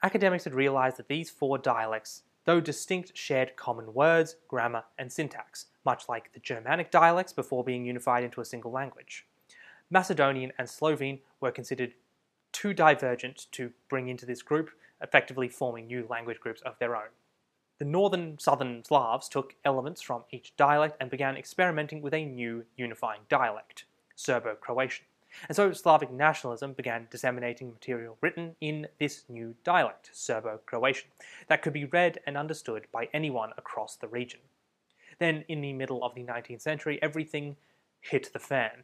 Academics 0.06 0.44
had 0.44 0.54
realized 0.54 0.98
that 0.98 1.08
these 1.08 1.32
four 1.32 1.58
dialects, 1.58 2.22
though 2.46 2.62
distinct, 2.62 3.18
shared 3.18 3.56
common 3.56 3.92
words, 3.92 4.36
grammar, 4.48 4.84
and 5.00 5.12
syntax, 5.12 5.66
much 5.84 6.08
like 6.08 6.32
the 6.32 6.40
Germanic 6.40 6.92
dialects 6.92 7.34
before 7.34 7.64
being 7.64 7.86
unified 7.86 8.24
into 8.24 8.40
a 8.40 8.46
single 8.46 8.70
language. 8.70 9.26
Macedonian 9.90 10.54
and 10.60 10.70
Slovene 10.70 11.22
were 11.42 11.50
considered 11.50 11.96
too 12.52 12.72
divergent 12.72 13.48
to 13.54 13.72
bring 13.90 14.08
into 14.08 14.28
this 14.28 14.44
group, 14.44 14.70
effectively 15.02 15.50
forming 15.50 15.88
new 15.88 16.06
language 16.08 16.40
groups 16.40 16.62
of 16.62 16.78
their 16.78 16.96
own. 16.96 17.10
The 17.80 17.86
northern 17.86 18.38
southern 18.38 18.84
Slavs 18.84 19.28
took 19.28 19.56
elements 19.66 20.04
from 20.04 20.26
each 20.30 20.56
dialect 20.56 20.98
and 21.02 21.10
began 21.10 21.36
experimenting 21.36 22.04
with 22.04 22.14
a 22.14 22.26
new 22.26 22.66
unifying 22.78 23.22
dialect, 23.28 23.86
Serbo 24.16 24.54
Croatian. 24.54 25.08
And 25.48 25.56
so 25.56 25.72
Slavic 25.72 26.12
nationalism 26.12 26.74
began 26.74 27.08
disseminating 27.10 27.72
material 27.72 28.18
written 28.22 28.56
in 28.62 28.88
this 29.00 29.24
new 29.30 29.56
dialect, 29.64 30.10
Serbo 30.14 30.60
Croatian, 30.66 31.10
that 31.48 31.62
could 31.62 31.74
be 31.74 31.86
read 31.86 32.20
and 32.26 32.38
understood 32.38 32.88
by 32.92 33.10
anyone 33.14 33.52
across 33.58 33.96
the 33.96 34.08
region. 34.08 34.40
Then, 35.20 35.46
in 35.48 35.62
the 35.62 35.74
middle 35.74 36.04
of 36.04 36.16
the 36.16 36.24
19th 36.24 36.62
century, 36.62 37.00
everything 37.02 37.56
hit 38.02 38.32
the 38.34 38.40
fan. 38.40 38.84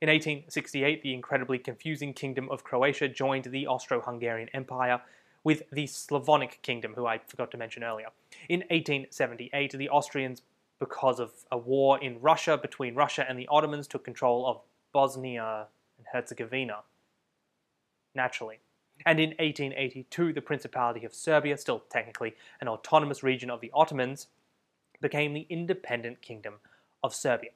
In 0.00 0.08
1868, 0.08 1.02
the 1.02 1.14
incredibly 1.14 1.58
confusing 1.58 2.12
Kingdom 2.12 2.48
of 2.50 2.64
Croatia 2.64 3.08
joined 3.08 3.44
the 3.44 3.66
Austro 3.66 4.00
Hungarian 4.00 4.48
Empire 4.52 5.00
with 5.44 5.62
the 5.70 5.86
Slavonic 5.86 6.60
Kingdom, 6.62 6.94
who 6.94 7.06
I 7.06 7.18
forgot 7.18 7.50
to 7.52 7.56
mention 7.56 7.84
earlier. 7.84 8.08
In 8.48 8.60
1878, 8.70 9.72
the 9.72 9.88
Austrians, 9.88 10.42
because 10.78 11.20
of 11.20 11.32
a 11.50 11.58
war 11.58 11.98
in 12.02 12.20
Russia 12.20 12.56
between 12.56 12.94
Russia 12.94 13.24
and 13.28 13.38
the 13.38 13.48
Ottomans, 13.48 13.86
took 13.86 14.04
control 14.04 14.46
of 14.46 14.60
Bosnia 14.92 15.66
and 16.02 16.06
Herzegovina. 16.12 16.78
Naturally. 18.14 18.58
And 19.06 19.18
in 19.18 19.30
1882, 19.30 20.32
the 20.32 20.40
Principality 20.40 21.04
of 21.04 21.14
Serbia, 21.14 21.56
still 21.56 21.82
technically 21.90 22.34
an 22.60 22.68
autonomous 22.68 23.22
region 23.22 23.50
of 23.50 23.60
the 23.60 23.70
Ottomans, 23.74 24.28
became 25.00 25.32
the 25.32 25.46
independent 25.48 26.20
Kingdom 26.20 26.54
of 27.02 27.14
Serbia. 27.14 27.50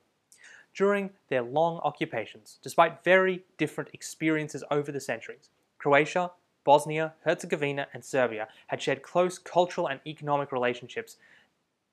During 0.74 1.10
their 1.28 1.42
long 1.42 1.78
occupations, 1.78 2.58
despite 2.62 3.04
very 3.04 3.44
different 3.58 3.90
experiences 3.92 4.64
over 4.70 4.90
the 4.90 5.00
centuries, 5.00 5.50
Croatia, 5.78 6.32
Bosnia, 6.64 7.14
Herzegovina, 7.24 7.86
and 7.94 8.04
Serbia 8.04 8.48
had 8.66 8.82
shared 8.82 9.02
close 9.02 9.38
cultural 9.38 9.86
and 9.86 10.00
economic 10.06 10.50
relationships 10.50 11.16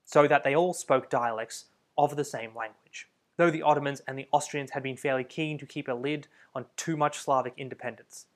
so 0.04 0.26
that 0.26 0.42
they 0.42 0.54
all 0.54 0.74
spoke 0.74 1.08
dialects 1.08 1.66
of 1.96 2.16
the 2.16 2.24
same 2.24 2.54
language, 2.56 3.08
though 3.36 3.50
the 3.50 3.62
Ottomans 3.62 4.00
and 4.06 4.18
the 4.18 4.28
Austrians 4.32 4.70
had 4.72 4.82
been 4.82 4.96
fairly 4.96 5.24
keen 5.24 5.58
to 5.58 5.66
keep 5.66 5.88
a 5.88 5.92
lid 5.92 6.28
on 6.54 6.66
too 6.76 6.96
much 6.96 7.18
Slavic 7.18 7.54
independence. 7.56 8.26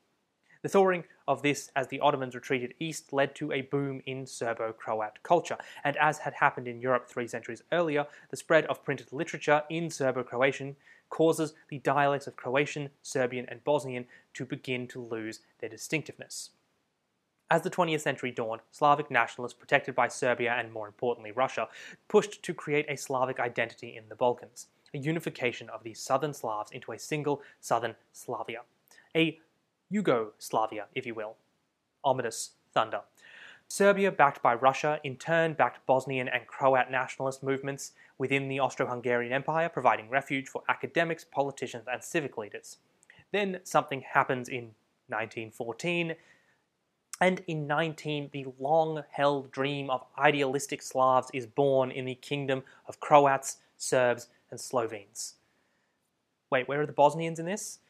The 0.61 0.69
thawing 0.69 1.05
of 1.29 1.43
this 1.43 1.71
as 1.77 1.87
the 1.87 2.01
Ottomans 2.01 2.35
retreated 2.35 2.75
east 2.81 3.13
led 3.13 3.37
to 3.37 3.53
a 3.53 3.61
boom 3.61 4.03
in 4.07 4.27
Serbo 4.27 4.73
Croat 4.73 5.23
culture, 5.23 5.57
and 5.85 5.97
as 5.99 6.19
had 6.19 6.35
happened 6.35 6.67
in 6.67 6.81
Europe 6.81 7.09
three 7.09 7.29
centuries 7.29 7.63
earlier, 7.71 8.07
the 8.31 8.37
spread 8.37 8.67
of 8.67 8.85
printed 8.85 9.13
literature 9.13 9.63
in 9.71 9.89
Serbo 9.89 10.25
Croatian 10.25 10.75
causes 11.11 11.55
the 11.69 11.79
dialects 11.79 12.27
of 12.27 12.35
Croatian, 12.35 12.91
Serbian, 13.03 13.47
and 13.49 13.63
Bosnian 13.63 14.07
to 14.35 14.45
begin 14.45 14.89
to 14.89 15.01
lose 15.01 15.41
their 15.61 15.71
distinctiveness. 15.71 16.51
As 17.51 17.63
the 17.63 17.71
20th 17.71 18.01
century 18.01 18.31
dawned, 18.31 18.61
Slavic 18.71 19.11
nationalists, 19.11 19.55
protected 19.55 19.95
by 19.95 20.09
Serbia 20.09 20.53
and 20.53 20.73
more 20.73 20.87
importantly 20.87 21.33
Russia, 21.33 21.69
pushed 22.09 22.43
to 22.43 22.53
create 22.53 22.85
a 22.89 22.97
Slavic 22.97 23.41
identity 23.41 23.97
in 23.97 24.09
the 24.09 24.17
Balkans, 24.17 24.67
a 24.95 24.99
unification 24.99 25.69
of 25.71 25.83
the 25.85 25.95
southern 25.95 26.33
Slavs 26.33 26.71
into 26.71 26.93
a 26.93 26.99
single 26.99 27.43
southern 27.61 27.95
Slavia, 28.13 28.63
a 29.15 29.39
Yugoslavia, 29.91 30.87
if 30.95 31.07
you 31.07 31.15
will. 31.15 31.37
Ominous 32.05 32.51
thunder. 32.73 33.01
Serbia, 33.71 34.11
backed 34.11 34.43
by 34.43 34.55
Russia, 34.55 34.99
in 35.05 35.17
turn 35.17 35.53
backed 35.53 35.85
Bosnian 35.87 36.27
and 36.27 36.47
Croat 36.47 36.91
nationalist 36.91 37.43
movements 37.43 37.93
within 38.17 38.49
the 38.49 38.61
Austro 38.61 38.87
Hungarian 38.87 39.33
Empire, 39.33 39.69
providing 39.69 40.09
refuge 40.09 40.49
for 40.49 40.63
academics, 40.69 41.25
politicians, 41.25 41.85
and 41.91 42.03
civic 42.03 42.39
leaders. 42.39 42.79
Then 43.31 43.61
something 43.65 44.01
happens 44.01 44.49
in 44.49 44.75
1914, 45.09 46.17
and 47.21 47.43
in 47.47 47.67
19, 47.67 48.31
the 48.33 48.47
long 48.59 49.03
held 49.11 49.51
dream 49.51 49.91
of 49.91 50.05
idealistic 50.19 50.81
Slavs 50.81 51.29
is 51.35 51.47
born 51.47 51.91
in 51.91 52.07
the 52.07 52.15
kingdom 52.15 52.63
of 52.87 53.01
Croats, 53.01 53.59
Serbs, 53.77 54.29
and 54.51 54.61
Slovenes. 54.61 55.35
Wait, 56.51 56.69
where 56.69 56.81
are 56.81 56.87
the 56.87 56.93
Bosnians 56.93 57.39
in 57.39 57.47
this? 57.47 57.81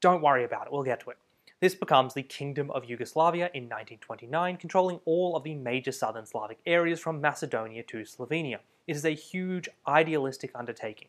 Don't 0.00 0.22
worry 0.22 0.44
about 0.44 0.66
it, 0.66 0.72
we'll 0.72 0.82
get 0.82 1.00
to 1.00 1.10
it. 1.10 1.18
This 1.60 1.74
becomes 1.74 2.12
the 2.14 2.22
Kingdom 2.22 2.70
of 2.72 2.84
Yugoslavia 2.84 3.50
in 3.54 3.64
1929, 3.64 4.56
controlling 4.58 5.00
all 5.04 5.36
of 5.36 5.44
the 5.44 5.54
major 5.54 5.92
southern 5.92 6.26
Slavic 6.26 6.58
areas 6.66 7.00
from 7.00 7.20
Macedonia 7.20 7.82
to 7.84 7.98
Slovenia. 7.98 8.58
It 8.86 8.96
is 8.96 9.04
a 9.04 9.10
huge 9.10 9.68
idealistic 9.88 10.50
undertaking. 10.54 11.08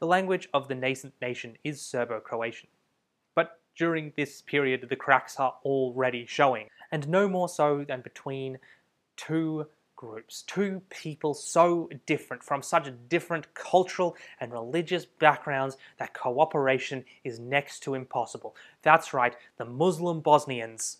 The 0.00 0.06
language 0.06 0.48
of 0.54 0.68
the 0.68 0.74
nascent 0.74 1.14
nation 1.20 1.56
is 1.64 1.82
Serbo 1.82 2.20
Croatian. 2.20 2.68
But 3.34 3.60
during 3.76 4.12
this 4.16 4.42
period, 4.42 4.86
the 4.88 4.96
cracks 4.96 5.36
are 5.38 5.56
already 5.64 6.24
showing, 6.26 6.68
and 6.90 7.08
no 7.08 7.28
more 7.28 7.48
so 7.48 7.84
than 7.86 8.00
between 8.00 8.58
two 9.16 9.66
groups, 9.98 10.42
two 10.46 10.80
people 10.90 11.34
so 11.34 11.90
different 12.06 12.40
from 12.42 12.62
such 12.62 12.88
different 13.08 13.52
cultural 13.52 14.16
and 14.40 14.52
religious 14.52 15.04
backgrounds 15.04 15.76
that 15.98 16.14
cooperation 16.14 17.04
is 17.24 17.40
next 17.40 17.80
to 17.80 17.94
impossible. 17.94 18.54
That's 18.82 19.12
right, 19.12 19.34
the 19.56 19.64
Muslim 19.64 20.20
Bosnians 20.20 20.98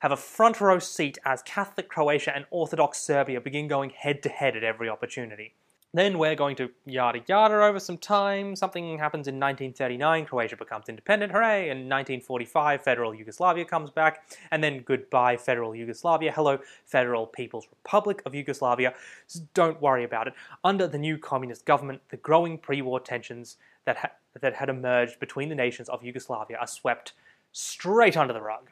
have 0.00 0.10
a 0.10 0.16
front 0.16 0.60
row 0.60 0.80
seat 0.80 1.18
as 1.24 1.42
Catholic 1.42 1.88
Croatia 1.88 2.34
and 2.34 2.46
Orthodox 2.50 2.98
Serbia 2.98 3.40
begin 3.40 3.68
going 3.68 3.90
head 3.90 4.24
to 4.24 4.28
head 4.28 4.56
at 4.56 4.64
every 4.64 4.88
opportunity. 4.88 5.54
Then 5.94 6.18
we're 6.18 6.34
going 6.34 6.56
to 6.56 6.70
yada 6.86 7.20
yada 7.28 7.62
over 7.62 7.78
some 7.78 7.98
time. 7.98 8.56
Something 8.56 8.98
happens 8.98 9.28
in 9.28 9.36
1939, 9.36 10.26
Croatia 10.26 10.56
becomes 10.56 10.88
independent, 10.88 11.30
hooray! 11.30 11.70
In 11.70 11.88
1945, 11.88 12.82
Federal 12.82 13.14
Yugoslavia 13.14 13.64
comes 13.64 13.90
back, 13.90 14.26
and 14.50 14.62
then 14.62 14.80
goodbye, 14.80 15.36
Federal 15.36 15.72
Yugoslavia. 15.72 16.32
Hello, 16.32 16.58
Federal 16.84 17.28
People's 17.28 17.68
Republic 17.70 18.22
of 18.26 18.34
Yugoslavia. 18.34 18.92
So 19.28 19.38
don't 19.54 19.80
worry 19.80 20.02
about 20.02 20.26
it. 20.26 20.34
Under 20.64 20.88
the 20.88 20.98
new 20.98 21.16
communist 21.16 21.64
government, 21.64 22.02
the 22.08 22.16
growing 22.16 22.58
pre 22.58 22.82
war 22.82 22.98
tensions 22.98 23.56
that, 23.84 23.96
ha- 23.98 24.12
that 24.40 24.54
had 24.54 24.68
emerged 24.68 25.20
between 25.20 25.48
the 25.48 25.54
nations 25.54 25.88
of 25.88 26.02
Yugoslavia 26.02 26.56
are 26.56 26.66
swept 26.66 27.12
straight 27.52 28.16
under 28.16 28.34
the 28.34 28.42
rug. 28.42 28.70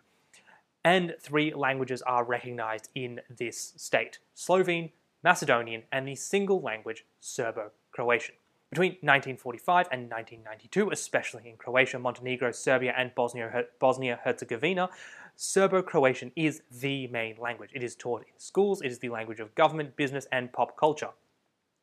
And 0.84 1.14
three 1.20 1.54
languages 1.54 2.02
are 2.02 2.24
recognized 2.24 2.88
in 2.96 3.20
this 3.30 3.74
state 3.76 4.18
Slovene, 4.34 4.90
Macedonian, 5.22 5.84
and 5.92 6.06
the 6.06 6.14
single 6.14 6.60
language 6.60 7.04
Serbo 7.20 7.70
Croatian. 7.90 8.34
Between 8.70 8.92
1945 9.02 9.88
and 9.92 10.10
1992, 10.10 10.90
especially 10.90 11.48
in 11.48 11.56
Croatia, 11.56 11.98
Montenegro, 11.98 12.52
Serbia, 12.52 12.94
and 12.96 13.14
Bosnia 13.14 14.20
Herzegovina, 14.24 14.88
Serbo 15.36 15.82
Croatian 15.82 16.32
is 16.36 16.62
the 16.70 17.06
main 17.08 17.36
language. 17.38 17.70
It 17.74 17.82
is 17.82 17.94
taught 17.94 18.22
in 18.22 18.38
schools, 18.38 18.80
it 18.80 18.90
is 18.90 18.98
the 18.98 19.10
language 19.10 19.40
of 19.40 19.54
government, 19.54 19.96
business, 19.96 20.26
and 20.32 20.52
pop 20.52 20.76
culture. 20.78 21.10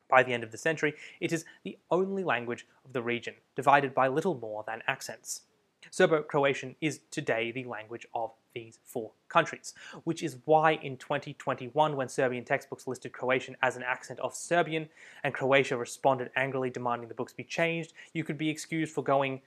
By 0.08 0.24
the 0.24 0.32
end 0.32 0.42
of 0.42 0.50
the 0.50 0.58
century, 0.58 0.94
it 1.20 1.32
is 1.32 1.44
the 1.62 1.78
only 1.92 2.24
language 2.24 2.66
of 2.84 2.92
the 2.92 3.02
region, 3.02 3.34
divided 3.54 3.94
by 3.94 4.08
little 4.08 4.34
more 4.34 4.64
than 4.66 4.82
accents. 4.88 5.42
Serbo 5.90 6.22
Croatian 6.22 6.76
is 6.80 7.00
today 7.10 7.50
the 7.50 7.64
language 7.64 8.06
of 8.14 8.32
these 8.54 8.78
four 8.84 9.12
countries, 9.28 9.74
which 10.04 10.22
is 10.22 10.38
why 10.44 10.72
in 10.72 10.96
2021, 10.96 11.96
when 11.96 12.08
Serbian 12.08 12.44
textbooks 12.44 12.86
listed 12.86 13.12
Croatian 13.12 13.56
as 13.62 13.76
an 13.76 13.82
accent 13.82 14.18
of 14.20 14.34
Serbian 14.34 14.88
and 15.22 15.34
Croatia 15.34 15.76
responded 15.76 16.30
angrily 16.36 16.70
demanding 16.70 17.08
the 17.08 17.14
books 17.14 17.32
be 17.32 17.44
changed, 17.44 17.92
you 18.12 18.24
could 18.24 18.38
be 18.38 18.48
excused 18.48 18.92
for 18.94 19.02
going, 19.02 19.40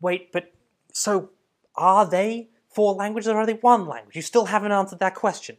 wait, 0.00 0.32
but 0.32 0.52
so 0.92 1.30
are 1.76 2.06
they 2.08 2.48
four 2.68 2.94
languages 2.94 3.28
or 3.28 3.36
are 3.36 3.46
they 3.46 3.54
one 3.54 3.86
language? 3.86 4.16
You 4.16 4.22
still 4.22 4.46
haven't 4.46 4.72
answered 4.72 4.98
that 5.00 5.14
question. 5.14 5.56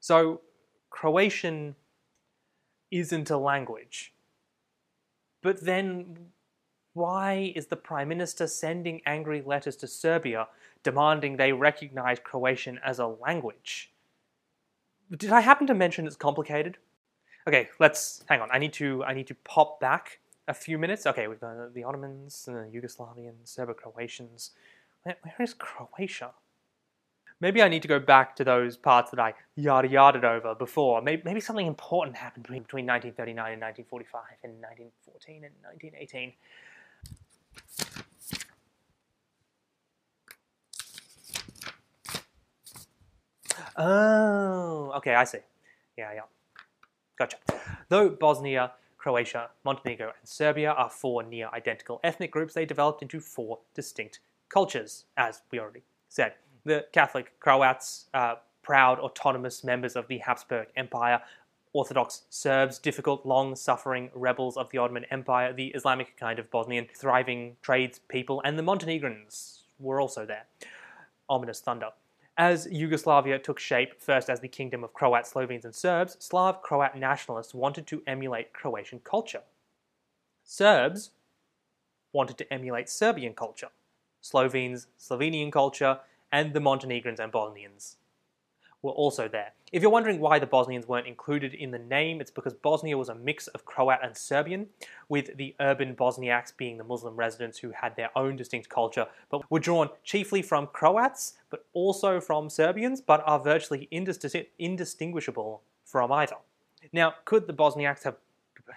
So, 0.00 0.40
Croatian 0.90 1.76
isn't 2.90 3.30
a 3.30 3.38
language. 3.38 4.12
But 5.42 5.64
then 5.64 6.30
why 6.94 7.52
is 7.54 7.66
the 7.66 7.76
Prime 7.76 8.08
Minister 8.08 8.46
sending 8.46 9.00
angry 9.06 9.42
letters 9.44 9.76
to 9.76 9.86
Serbia 9.86 10.48
demanding 10.82 11.36
they 11.36 11.52
recognize 11.52 12.18
Croatian 12.18 12.78
as 12.84 12.98
a 12.98 13.06
language? 13.06 13.92
Did 15.10 15.32
I 15.32 15.40
happen 15.40 15.66
to 15.66 15.74
mention 15.74 16.06
it's 16.06 16.16
complicated? 16.16 16.78
Okay, 17.46 17.68
let's 17.78 18.24
hang 18.28 18.40
on. 18.40 18.48
I 18.52 18.58
need 18.58 18.72
to 18.74 19.02
I 19.04 19.14
need 19.14 19.26
to 19.26 19.34
pop 19.34 19.80
back 19.80 20.20
a 20.48 20.54
few 20.54 20.78
minutes. 20.78 21.06
Okay, 21.06 21.28
we've 21.28 21.40
got 21.40 21.74
the 21.74 21.84
Ottomans, 21.84 22.44
the 22.44 22.70
Yugoslavians, 22.72 23.48
Serbo-Croatians. 23.48 24.52
Where, 25.02 25.16
where 25.22 25.34
is 25.40 25.54
Croatia? 25.54 26.30
Maybe 27.40 27.60
I 27.60 27.68
need 27.68 27.82
to 27.82 27.88
go 27.88 27.98
back 27.98 28.36
to 28.36 28.44
those 28.44 28.76
parts 28.76 29.10
that 29.10 29.18
I 29.18 29.34
yada 29.56 29.88
yada 29.88 30.24
over 30.28 30.54
before. 30.54 31.02
Maybe, 31.02 31.22
maybe 31.24 31.40
something 31.40 31.66
important 31.66 32.16
happened 32.16 32.44
between 32.44 32.86
1939 32.86 33.52
and 33.52 33.60
1945 33.60 34.22
and 34.44 34.52
1914 34.62 35.44
and 35.44 35.54
1918. 35.62 36.32
Oh, 43.76 44.92
okay, 44.96 45.14
I 45.14 45.24
see. 45.24 45.38
Yeah, 45.96 46.12
yeah. 46.14 46.20
Gotcha. 47.18 47.36
Though 47.88 48.08
Bosnia, 48.10 48.72
Croatia, 48.98 49.50
Montenegro, 49.64 50.12
and 50.18 50.28
Serbia 50.28 50.72
are 50.72 50.90
four 50.90 51.22
near 51.22 51.48
identical 51.52 52.00
ethnic 52.04 52.30
groups, 52.30 52.54
they 52.54 52.64
developed 52.64 53.02
into 53.02 53.20
four 53.20 53.58
distinct 53.74 54.20
cultures, 54.48 55.04
as 55.16 55.42
we 55.50 55.58
already 55.58 55.82
said. 56.08 56.34
The 56.64 56.86
Catholic 56.92 57.38
Croats, 57.40 58.06
uh, 58.14 58.36
proud 58.62 59.00
autonomous 59.00 59.64
members 59.64 59.96
of 59.96 60.06
the 60.08 60.18
Habsburg 60.18 60.68
Empire, 60.76 61.20
Orthodox 61.72 62.22
Serbs, 62.28 62.78
difficult, 62.78 63.24
long 63.24 63.56
suffering 63.56 64.10
rebels 64.14 64.56
of 64.56 64.70
the 64.70 64.78
Ottoman 64.78 65.06
Empire, 65.10 65.52
the 65.52 65.68
Islamic 65.68 66.16
kind 66.18 66.38
of 66.38 66.50
Bosnian, 66.50 66.86
thriving 66.94 67.56
tradespeople, 67.62 68.42
and 68.44 68.58
the 68.58 68.62
Montenegrins 68.62 69.62
were 69.78 70.00
also 70.00 70.26
there. 70.26 70.44
Ominous 71.28 71.60
thunder. 71.60 71.88
As 72.44 72.66
Yugoslavia 72.66 73.38
took 73.38 73.60
shape, 73.60 74.00
first 74.00 74.28
as 74.28 74.40
the 74.40 74.48
kingdom 74.48 74.82
of 74.82 74.92
Croats, 74.92 75.30
Slovenes, 75.30 75.64
and 75.64 75.72
Serbs, 75.72 76.16
Slav 76.18 76.60
Croat 76.60 76.96
nationalists 76.96 77.54
wanted 77.54 77.86
to 77.86 78.02
emulate 78.04 78.52
Croatian 78.52 78.98
culture. 78.98 79.42
Serbs 80.42 81.12
wanted 82.12 82.36
to 82.38 82.52
emulate 82.52 82.88
Serbian 82.88 83.34
culture, 83.34 83.68
Slovenes, 84.20 84.88
Slovenian 84.98 85.52
culture, 85.52 86.00
and 86.32 86.52
the 86.52 86.58
Montenegrins 86.58 87.20
and 87.20 87.30
Bosnians 87.30 87.98
were 88.82 88.90
also 88.92 89.28
there. 89.28 89.52
If 89.72 89.80
you're 89.80 89.90
wondering 89.90 90.20
why 90.20 90.38
the 90.38 90.46
Bosnians 90.46 90.86
weren't 90.86 91.06
included 91.06 91.54
in 91.54 91.70
the 91.70 91.78
name, 91.78 92.20
it's 92.20 92.30
because 92.30 92.52
Bosnia 92.52 92.98
was 92.98 93.08
a 93.08 93.14
mix 93.14 93.46
of 93.48 93.64
Croat 93.64 94.00
and 94.02 94.16
Serbian, 94.16 94.66
with 95.08 95.36
the 95.36 95.54
urban 95.60 95.94
Bosniaks 95.94 96.54
being 96.54 96.76
the 96.76 96.84
Muslim 96.84 97.16
residents 97.16 97.58
who 97.58 97.70
had 97.70 97.96
their 97.96 98.10
own 98.16 98.36
distinct 98.36 98.68
culture, 98.68 99.06
but 99.30 99.48
were 99.50 99.60
drawn 99.60 99.88
chiefly 100.04 100.42
from 100.42 100.66
Croats, 100.66 101.34
but 101.48 101.64
also 101.72 102.20
from 102.20 102.50
Serbians, 102.50 103.00
but 103.00 103.22
are 103.24 103.40
virtually 103.40 103.88
indistinguishable 103.90 105.62
from 105.84 106.12
either. 106.12 106.36
Now, 106.92 107.14
could 107.24 107.46
the 107.46 107.54
Bosniaks 107.54 108.02
have 108.02 108.16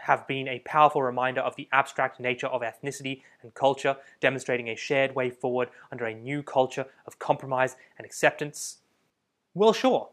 have 0.02 0.28
been 0.28 0.48
a 0.48 0.60
powerful 0.60 1.02
reminder 1.02 1.42
of 1.42 1.56
the 1.56 1.68
abstract 1.72 2.20
nature 2.20 2.48
of 2.48 2.62
ethnicity 2.62 3.22
and 3.42 3.54
culture, 3.54 3.96
demonstrating 4.20 4.70
a 4.70 4.76
shared 4.76 5.16
way 5.16 5.30
forward 5.30 5.70
under 5.92 6.06
a 6.06 6.14
new 6.14 6.44
culture 6.44 6.86
of 7.06 7.20
compromise 7.20 7.76
and 7.98 8.06
acceptance? 8.06 8.80
Well, 9.56 9.72
sure. 9.72 10.10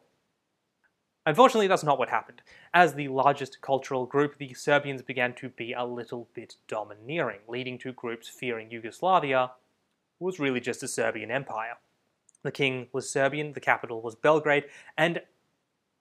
Unfortunately, 1.26 1.66
that's 1.66 1.82
not 1.82 1.99
what 1.99 2.08
happened. 2.08 2.42
As 2.72 2.94
the 2.94 3.08
largest 3.08 3.61
cultural 3.61 4.06
group, 4.06 4.38
the 4.38 4.54
Serbians 4.54 5.02
began 5.02 5.34
to 5.34 5.49
be 5.49 5.72
a 5.72 5.84
little 5.84 6.28
bit 6.32 6.54
domineering, 6.68 7.40
leading 7.49 7.76
to 7.78 7.92
groups 7.92 8.28
fearing 8.28 8.70
Yugoslavia 8.70 9.50
was 10.20 10.38
really 10.38 10.61
just 10.61 10.84
a 10.84 10.88
Serbian 10.88 11.32
empire. 11.32 11.76
The 12.42 12.52
king 12.52 12.87
was 12.92 13.11
Serbian, 13.11 13.52
the 13.52 13.61
capital 13.61 14.00
was 14.00 14.14
Belgrade, 14.14 14.64
and 14.96 15.20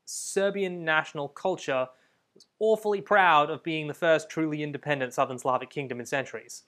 Serbian 0.05 0.85
national 0.85 1.27
culture 1.29 1.87
was 2.35 2.45
awfully 2.59 3.01
proud 3.01 3.49
of 3.49 3.63
being 3.63 3.87
the 3.87 3.93
first 3.95 4.29
truly 4.29 4.61
independent 4.61 5.13
Southern 5.13 5.39
Slavic 5.39 5.71
kingdom 5.71 5.99
in 5.99 6.05
centuries. 6.05 6.63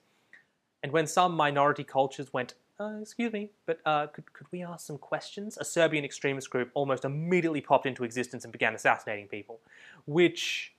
And 0.82 0.90
when 0.90 1.06
some 1.06 1.34
minority 1.34 1.84
cultures 1.84 2.32
went 2.32 2.54
uh, 2.80 2.98
excuse 3.00 3.32
me, 3.32 3.50
but 3.66 3.78
uh, 3.86 4.06
could, 4.08 4.32
could 4.32 4.46
we 4.50 4.62
ask 4.62 4.86
some 4.86 4.98
questions? 4.98 5.56
A 5.58 5.64
Serbian 5.64 6.04
extremist 6.04 6.50
group 6.50 6.70
almost 6.74 7.04
immediately 7.04 7.60
popped 7.60 7.86
into 7.86 8.04
existence 8.04 8.44
and 8.44 8.52
began 8.52 8.74
assassinating 8.74 9.28
people, 9.28 9.60
which 10.06 10.74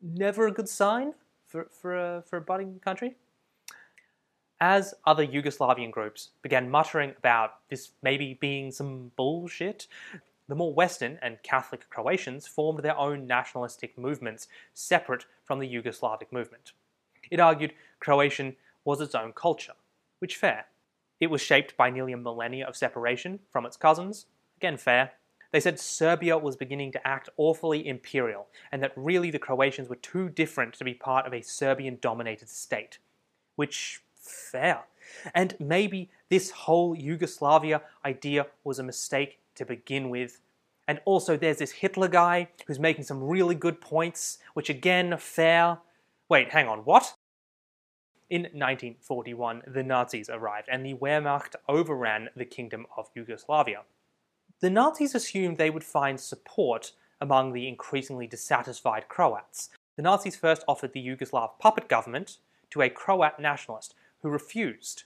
never 0.00 0.46
a 0.46 0.52
good 0.52 0.68
sign 0.68 1.14
for, 1.46 1.68
for, 1.70 1.96
a, 1.96 2.22
for 2.22 2.36
a 2.36 2.40
budding 2.40 2.80
country. 2.84 3.16
As 4.60 4.94
other 5.04 5.26
Yugoslavian 5.26 5.90
groups 5.90 6.30
began 6.42 6.70
muttering 6.70 7.14
about 7.16 7.54
this 7.70 7.90
maybe 8.02 8.34
being 8.34 8.70
some 8.70 9.12
bullshit, 9.16 9.86
the 10.48 10.54
more 10.54 10.72
Western 10.72 11.18
and 11.22 11.42
Catholic 11.42 11.88
Croatians 11.90 12.46
formed 12.46 12.80
their 12.80 12.96
own 12.96 13.26
nationalistic 13.26 13.98
movements 13.98 14.48
separate 14.74 15.26
from 15.44 15.58
the 15.58 15.68
Yugoslavic 15.68 16.32
movement. 16.32 16.72
It 17.30 17.40
argued 17.40 17.74
Croatian 18.00 18.56
was 18.84 19.00
its 19.00 19.14
own 19.14 19.32
culture 19.32 19.74
which 20.18 20.36
fair. 20.36 20.66
It 21.20 21.30
was 21.30 21.40
shaped 21.40 21.76
by 21.76 21.90
nearly 21.90 22.12
a 22.12 22.16
millennia 22.16 22.66
of 22.66 22.76
separation 22.76 23.40
from 23.50 23.66
its 23.66 23.76
cousins, 23.76 24.26
again 24.56 24.76
fair. 24.76 25.12
They 25.50 25.60
said 25.60 25.80
Serbia 25.80 26.36
was 26.36 26.56
beginning 26.56 26.92
to 26.92 27.06
act 27.06 27.30
awfully 27.36 27.86
imperial, 27.86 28.48
and 28.70 28.82
that 28.82 28.92
really 28.96 29.30
the 29.30 29.38
Croatians 29.38 29.88
were 29.88 29.96
too 29.96 30.28
different 30.28 30.74
to 30.74 30.84
be 30.84 30.94
part 30.94 31.26
of 31.26 31.32
a 31.32 31.40
Serbian 31.40 31.98
dominated 32.00 32.48
state. 32.50 32.98
Which, 33.56 34.02
fair. 34.14 34.84
And 35.34 35.56
maybe 35.58 36.10
this 36.28 36.50
whole 36.50 36.94
Yugoslavia 36.94 37.80
idea 38.04 38.46
was 38.62 38.78
a 38.78 38.82
mistake 38.84 39.38
to 39.54 39.64
begin 39.64 40.10
with. 40.10 40.40
And 40.86 41.00
also, 41.04 41.36
there's 41.36 41.58
this 41.58 41.72
Hitler 41.72 42.08
guy 42.08 42.48
who's 42.66 42.78
making 42.78 43.04
some 43.04 43.22
really 43.22 43.54
good 43.54 43.80
points, 43.80 44.38
which 44.54 44.68
again, 44.68 45.16
fair. 45.18 45.78
Wait, 46.28 46.50
hang 46.50 46.68
on, 46.68 46.80
what? 46.80 47.14
In 48.30 48.42
1941, 48.42 49.62
the 49.66 49.82
Nazis 49.82 50.28
arrived 50.28 50.68
and 50.70 50.84
the 50.84 50.94
Wehrmacht 50.94 51.54
overran 51.66 52.28
the 52.36 52.44
Kingdom 52.44 52.86
of 52.94 53.08
Yugoslavia. 53.14 53.82
The 54.60 54.68
Nazis 54.68 55.14
assumed 55.14 55.56
they 55.56 55.70
would 55.70 55.84
find 55.84 56.20
support 56.20 56.92
among 57.22 57.52
the 57.52 57.66
increasingly 57.66 58.26
dissatisfied 58.26 59.08
Croats. 59.08 59.70
The 59.96 60.02
Nazis 60.02 60.36
first 60.36 60.62
offered 60.68 60.92
the 60.92 61.04
Yugoslav 61.04 61.58
puppet 61.58 61.88
government 61.88 62.36
to 62.70 62.82
a 62.82 62.90
Croat 62.90 63.40
nationalist 63.40 63.94
who 64.20 64.28
refused. 64.28 65.04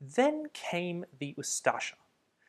Then 0.00 0.46
came 0.54 1.04
the 1.18 1.34
Ustasha, 1.38 1.94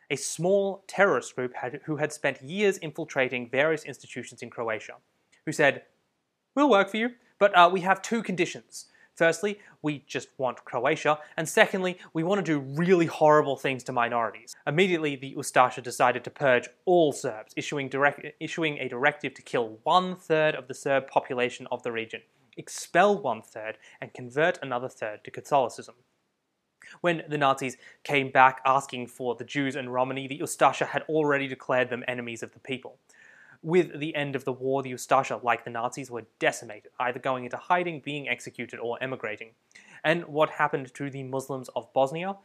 a 0.09 0.15
small 0.15 0.83
terrorist 0.87 1.35
group 1.35 1.53
had, 1.53 1.81
who 1.83 1.97
had 1.97 2.13
spent 2.13 2.41
years 2.41 2.77
infiltrating 2.77 3.49
various 3.49 3.83
institutions 3.83 4.41
in 4.41 4.49
Croatia, 4.49 4.95
who 5.45 5.51
said, 5.51 5.83
We'll 6.53 6.69
work 6.69 6.89
for 6.89 6.97
you, 6.97 7.11
but 7.39 7.55
uh, 7.57 7.69
we 7.71 7.81
have 7.81 8.01
two 8.01 8.23
conditions. 8.23 8.85
Firstly, 9.15 9.59
we 9.81 10.03
just 10.05 10.27
want 10.37 10.65
Croatia, 10.65 11.19
and 11.37 11.47
secondly, 11.47 11.97
we 12.13 12.23
want 12.23 12.45
to 12.45 12.51
do 12.51 12.59
really 12.59 13.05
horrible 13.05 13.55
things 13.55 13.81
to 13.85 13.93
minorities. 13.93 14.55
Immediately, 14.67 15.15
the 15.15 15.33
Ustasha 15.35 15.81
decided 15.81 16.25
to 16.25 16.29
purge 16.29 16.67
all 16.83 17.13
Serbs, 17.13 17.53
issuing, 17.55 17.87
direct, 17.87 18.25
issuing 18.41 18.77
a 18.77 18.89
directive 18.89 19.33
to 19.35 19.41
kill 19.41 19.79
one 19.83 20.17
third 20.17 20.53
of 20.53 20.67
the 20.67 20.73
Serb 20.73 21.07
population 21.07 21.65
of 21.71 21.81
the 21.83 21.93
region, 21.93 22.21
expel 22.57 23.17
one 23.17 23.41
third, 23.41 23.77
and 24.01 24.13
convert 24.13 24.61
another 24.61 24.89
third 24.89 25.23
to 25.23 25.31
Catholicism. 25.31 25.95
When 27.01 27.23
the 27.27 27.37
Nazis 27.37 27.77
came 28.03 28.31
back 28.31 28.61
asking 28.65 29.07
for 29.07 29.35
the 29.35 29.45
Jews 29.45 29.75
and 29.75 29.93
Romani, 29.93 30.27
the 30.27 30.39
Ustasha 30.39 30.87
had 30.87 31.03
already 31.03 31.47
declared 31.47 31.89
them 31.89 32.03
enemies 32.07 32.43
of 32.43 32.51
the 32.51 32.59
people. 32.59 32.99
With 33.65 33.99
the 33.99 34.15
end 34.15 34.35
of 34.35 34.45
the 34.45 34.53
war, 34.53 34.83
the 34.83 34.93
Ustasha, 34.93 35.43
like 35.43 35.63
the 35.63 35.71
Nazis, 35.71 36.11
were 36.11 36.27
decimated, 36.37 36.91
either 36.99 37.17
going 37.17 37.45
into 37.45 37.57
hiding, 37.57 37.99
being 37.99 38.29
executed, 38.29 38.79
or 38.79 39.01
emigrating. 39.01 39.53
And 40.03 40.25
what 40.25 40.51
happened 40.51 40.93
to 40.93 41.09
the 41.09 41.23
Muslims 41.23 41.67
of 41.75 41.91
Bosnia? 41.91 42.35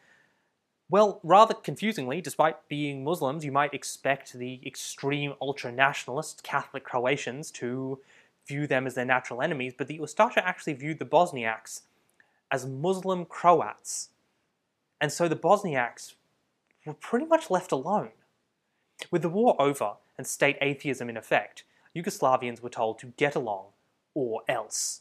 Well, 0.88 1.20
rather 1.22 1.52
confusingly, 1.52 2.22
despite 2.22 2.66
being 2.68 3.04
Muslims, 3.04 3.44
you 3.44 3.52
might 3.52 3.74
expect 3.74 4.33
the 4.33 4.62
extreme 4.64 5.35
ultra 5.42 5.70
nationalist 5.70 6.42
Catholic 6.42 6.85
Croatians 6.85 7.50
to 7.50 8.00
view 8.46 8.66
them 8.66 8.87
as 8.87 8.94
their 8.94 9.04
natural 9.04 9.42
enemies, 9.42 9.74
but 9.76 9.88
the 9.88 9.98
Ustasha 9.98 10.38
actually 10.38 10.72
viewed 10.72 11.00
the 11.00 11.04
Bosniaks 11.04 11.83
as 12.50 12.64
Muslim 12.64 13.26
Croats. 13.26 14.09
And 15.02 15.12
so 15.12 15.28
the 15.28 15.37
Bosniaks 15.37 16.14
were 16.87 16.94
pretty 16.94 17.26
much 17.26 17.50
left 17.50 17.72
alone. 17.72 18.12
With 19.11 19.20
the 19.20 19.28
war 19.28 19.61
over, 19.61 19.96
and 20.20 20.26
state 20.26 20.59
atheism 20.61 21.09
in 21.09 21.16
effect, 21.16 21.64
Yugoslavians 21.96 22.61
were 22.61 22.68
told 22.68 22.98
to 22.98 23.06
get 23.16 23.35
along 23.35 23.68
or 24.12 24.42
else. 24.46 25.00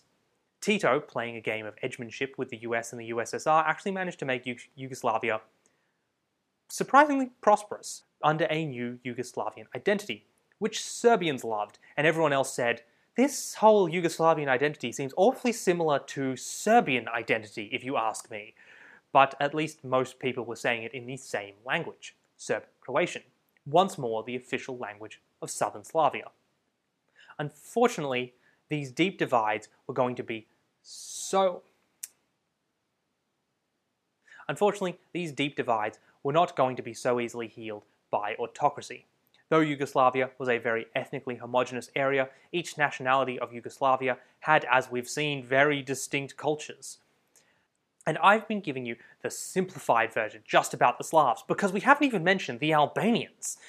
Tito, 0.61 1.01
playing 1.01 1.35
a 1.35 1.41
game 1.41 1.65
of 1.65 1.75
edgemanship 1.83 2.37
with 2.37 2.47
the 2.47 2.59
US 2.59 2.93
and 2.93 3.01
the 3.01 3.09
USSR, 3.09 3.65
actually 3.67 3.91
managed 3.91 4.19
to 4.19 4.25
make 4.25 4.47
Yugoslavia 4.77 5.41
surprisingly 6.69 7.31
prosperous 7.41 8.03
under 8.23 8.47
a 8.49 8.65
new 8.65 8.97
Yugoslavian 9.05 9.65
identity, 9.75 10.25
which 10.57 10.85
Serbians 10.85 11.43
loved, 11.43 11.79
and 11.97 12.07
everyone 12.07 12.31
else 12.31 12.53
said, 12.53 12.83
this 13.17 13.55
whole 13.55 13.89
Yugoslavian 13.89 14.47
identity 14.47 14.93
seems 14.93 15.13
awfully 15.17 15.51
similar 15.51 15.99
to 15.99 16.37
Serbian 16.37 17.09
identity, 17.09 17.69
if 17.73 17.83
you 17.83 17.97
ask 17.97 18.31
me. 18.31 18.53
But 19.11 19.35
at 19.41 19.53
least 19.53 19.83
most 19.83 20.17
people 20.17 20.45
were 20.45 20.55
saying 20.55 20.83
it 20.83 20.93
in 20.93 21.07
the 21.07 21.17
same 21.17 21.55
language 21.65 22.15
Serb 22.37 22.63
Croatian 22.79 23.23
once 23.69 23.97
more 23.97 24.23
the 24.23 24.35
official 24.35 24.77
language 24.77 25.21
of 25.41 25.49
southern 25.49 25.83
Slavia. 25.83 26.31
Unfortunately, 27.37 28.33
these 28.69 28.91
deep 28.91 29.17
divides 29.17 29.69
were 29.87 29.93
going 29.93 30.15
to 30.15 30.23
be 30.23 30.47
so. 30.81 31.63
Unfortunately, 34.47 34.97
these 35.13 35.31
deep 35.31 35.55
divides 35.55 35.99
were 36.23 36.33
not 36.33 36.55
going 36.55 36.75
to 36.75 36.81
be 36.81 36.93
so 36.93 37.19
easily 37.19 37.47
healed 37.47 37.83
by 38.11 38.35
autocracy. 38.35 39.05
Though 39.49 39.59
Yugoslavia 39.61 40.29
was 40.37 40.49
a 40.49 40.59
very 40.59 40.85
ethnically 40.95 41.35
homogenous 41.35 41.89
area, 41.95 42.29
each 42.51 42.77
nationality 42.77 43.39
of 43.39 43.53
Yugoslavia 43.53 44.17
had, 44.41 44.65
as 44.71 44.91
we've 44.91 45.09
seen, 45.09 45.43
very 45.43 45.81
distinct 45.81 46.37
cultures. 46.37 46.99
And 48.09 48.17
I've 48.23 48.47
been 48.47 48.59
giving 48.59 48.87
you 48.87 48.95
the 49.21 49.29
simplified 49.29 50.11
version 50.11 50.41
just 50.43 50.73
about 50.73 50.97
the 50.97 51.03
Slavs, 51.03 51.43
because 51.47 51.71
we 51.71 51.81
haven't 51.81 52.07
even 52.07 52.23
mentioned 52.23 52.59
the 52.59 52.73
Albanians. 52.73 53.59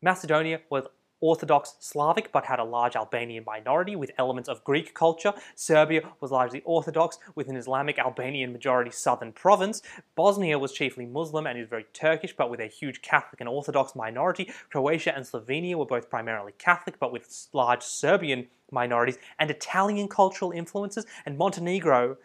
Macedonia 0.00 0.60
was 0.70 0.86
Orthodox 1.20 1.74
Slavic 1.80 2.32
but 2.32 2.46
had 2.46 2.58
a 2.60 2.64
large 2.64 2.96
Albanian 2.96 3.44
minority 3.44 3.96
with 3.96 4.10
elements 4.16 4.48
of 4.48 4.64
Greek 4.64 4.94
culture. 4.94 5.34
Serbia 5.54 6.00
was 6.22 6.30
largely 6.30 6.62
Orthodox 6.64 7.18
with 7.34 7.50
an 7.50 7.56
Islamic 7.56 7.98
Albanian 7.98 8.54
majority 8.54 8.90
southern 8.90 9.32
province. 9.32 9.82
Bosnia 10.16 10.58
was 10.58 10.72
chiefly 10.72 11.04
Muslim 11.04 11.46
and 11.46 11.58
is 11.58 11.68
very 11.68 11.84
Turkish 11.92 12.34
but 12.34 12.48
with 12.48 12.60
a 12.60 12.68
huge 12.68 13.02
Catholic 13.02 13.40
and 13.40 13.50
Orthodox 13.50 13.94
minority. 13.94 14.50
Croatia 14.70 15.14
and 15.14 15.26
Slovenia 15.26 15.74
were 15.74 15.84
both 15.84 16.08
primarily 16.08 16.52
Catholic 16.56 16.98
but 16.98 17.12
with 17.12 17.48
large 17.52 17.82
Serbian 17.82 18.46
minorities 18.72 19.18
and 19.38 19.50
Italian 19.50 20.08
cultural 20.08 20.52
influences. 20.52 21.04
And 21.26 21.36
Montenegro 21.36 22.16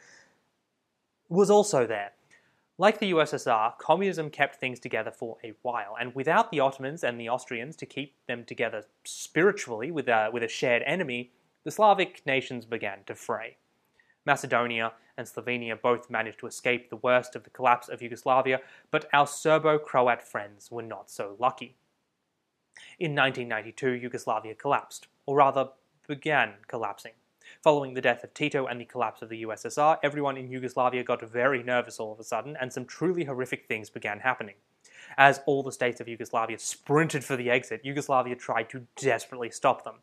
was 1.29 1.49
also 1.49 1.85
there. 1.88 2.11
Like 2.77 2.99
the 2.99 3.11
USSR, 3.11 3.77
communism 3.77 4.29
kept 4.29 4.55
things 4.55 4.79
together 4.79 5.11
for 5.11 5.38
a 5.43 5.53
while, 5.61 5.95
and 5.99 6.13
without 6.13 6.51
the 6.51 6.59
Ottomans 6.59 7.05
and 7.05 7.19
the 7.19 7.29
Austrians 7.29 7.77
to 7.77 7.85
keep 7.85 8.15
them 8.27 8.43
together 8.43 8.83
spiritually 9.05 9.91
with 9.91 10.09
a, 10.09 10.29
with 10.31 10.43
a 10.43 10.49
shared 10.49 10.83
enemy, 10.85 11.31
the 11.63 11.71
Slavic 11.71 12.25
nations 12.25 12.65
began 12.65 12.99
to 13.05 13.15
fray. 13.15 13.57
Macedonia 14.25 14.91
and 15.17 15.25
Slovenia 15.25 15.81
both 15.81 16.09
managed 16.09 16.39
to 16.39 16.47
escape 16.47 16.89
the 16.89 16.97
worst 16.97 17.35
of 17.35 17.43
the 17.43 17.49
collapse 17.49 17.88
of 17.88 18.01
Yugoslavia, 18.01 18.59
but 18.91 19.07
our 19.13 19.25
Serbo 19.25 19.77
Croat 19.77 20.21
friends 20.21 20.69
were 20.69 20.81
not 20.81 21.09
so 21.09 21.38
lucky. 21.39 21.75
In 22.99 23.15
1992, 23.15 23.91
Yugoslavia 23.91 24.53
collapsed, 24.53 25.07
or 25.25 25.38
rather, 25.38 25.69
began 26.07 26.55
collapsing. 26.67 27.13
Following 27.62 27.93
the 27.93 28.01
death 28.01 28.23
of 28.23 28.34
Tito 28.34 28.65
and 28.65 28.79
the 28.79 28.86
collapse 28.86 29.21
of 29.21 29.29
the 29.29 29.43
USSR, 29.43 29.97
everyone 30.03 30.38
in 30.38 30.49
Yugoslavia 30.49 31.03
got 31.03 31.21
very 31.21 31.63
nervous 31.63 31.99
all 31.99 32.12
of 32.12 32.19
a 32.19 32.23
sudden, 32.23 32.58
and 32.60 32.71
some 32.71 32.86
truly 32.86 33.23
horrific 33.25 33.65
things 33.67 33.89
began 33.89 34.19
happening. 34.19 34.55
As 35.17 35.41
all 35.45 35.63
the 35.63 35.71
states 35.71 36.01
of 36.01 36.08
Yugoslavia 36.08 36.60
sprinted 36.60 37.23
for 37.23 37.36
the 37.36 37.49
exit, 37.49 37.81
Yugoslavia 37.84 38.36
tried 38.36 38.69
to 38.69 38.88
desperately 38.95 39.49
stop 39.49 39.84
them. 39.84 39.95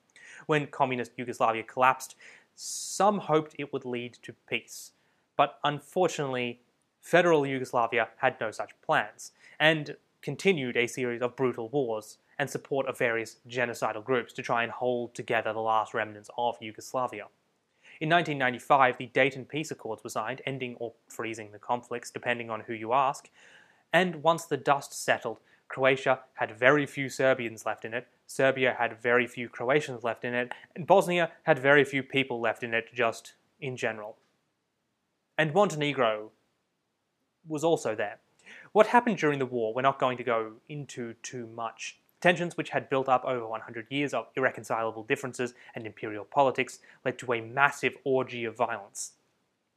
When 0.47 0.67
communist 0.67 1.13
Yugoslavia 1.17 1.63
collapsed, 1.63 2.17
some 2.55 3.19
hoped 3.19 3.55
it 3.59 3.73
would 3.73 3.85
lead 3.85 4.19
to 4.23 4.35
peace. 4.49 4.93
But 5.37 5.59
unfortunately, 5.65 6.61
federal 7.01 7.47
Yugoslavia 7.47 8.09
had 8.17 8.41
no 8.41 8.51
such 8.51 8.71
plans, 8.83 9.33
and 9.59 9.97
continued 10.21 10.77
a 10.77 10.87
series 10.87 11.21
of 11.23 11.37
brutal 11.37 11.69
wars 11.69 12.19
and 12.43 12.51
support 12.51 12.89
of 12.89 12.99
various 12.99 13.37
genocidal 13.49 14.03
groups 14.03 14.33
to 14.33 14.43
try 14.43 14.65
and 14.65 14.73
hold 14.73 15.15
together 15.15 15.53
the 15.53 15.61
last 15.61 15.95
remnants 15.95 16.29
of 16.37 16.57
Yugoslavia. 16.61 17.29
In 18.01 18.11
1995, 18.11 18.99
the 18.99 19.07
Dayton 19.07 19.45
Peace 19.45 19.71
Accords 19.71 20.03
were 20.03 20.11
signed, 20.11 20.43
ending 20.45 20.75
or 20.81 20.93
freezing 21.07 21.53
the 21.53 21.61
conflicts, 21.61 22.11
depending 22.11 22.51
on 22.51 22.59
who 22.63 22.73
you 22.75 22.93
ask. 22.93 23.31
And 23.93 24.25
once 24.25 24.45
the 24.45 24.57
dust 24.57 24.93
settled, 24.93 25.39
Croatia 25.69 26.19
had 26.35 26.59
very 26.59 26.85
few 26.85 27.09
Serbians 27.09 27.65
left 27.65 27.85
in 27.85 27.95
it, 27.95 28.09
Serbia 28.27 28.75
had 28.77 29.01
very 29.01 29.29
few 29.29 29.49
Croatians 29.49 30.03
left 30.03 30.25
in 30.25 30.35
it, 30.35 30.51
and 30.75 30.85
Bosnia 30.85 31.31
had 31.45 31.61
very 31.61 31.85
few 31.85 32.03
people 32.03 32.41
left 32.41 32.65
in 32.65 32.75
it, 32.75 32.93
just 32.93 33.35
in 33.61 33.77
general. 33.77 34.17
And 35.39 35.55
Montenegro 35.55 36.33
was 37.47 37.63
also 37.63 37.95
there. 37.95 38.19
What 38.73 38.89
happened 38.89 39.19
during 39.19 39.39
the 39.39 39.47
war, 39.47 39.73
we're 39.73 39.83
not 39.83 40.01
going 40.01 40.17
to 40.17 40.25
go 40.25 40.55
into 40.69 41.15
too 41.23 41.47
much. 41.47 41.99
Tensions 42.23 42.57
which 42.57 42.71
had 42.71 42.89
built 42.89 43.09
up 43.09 43.25
over 43.25 43.45
100 43.49 43.89
years 43.91 44.15
of 44.15 44.29
irreconcilable 44.37 45.03
differences 45.03 45.55
and 45.75 45.85
imperial 45.85 46.25
politics 46.25 46.79
led 47.05 47.19
to 47.19 47.33
a 47.33 47.41
massive 47.41 47.97
orgy 48.05 48.45
of 48.45 48.57
violence. 48.57 49.15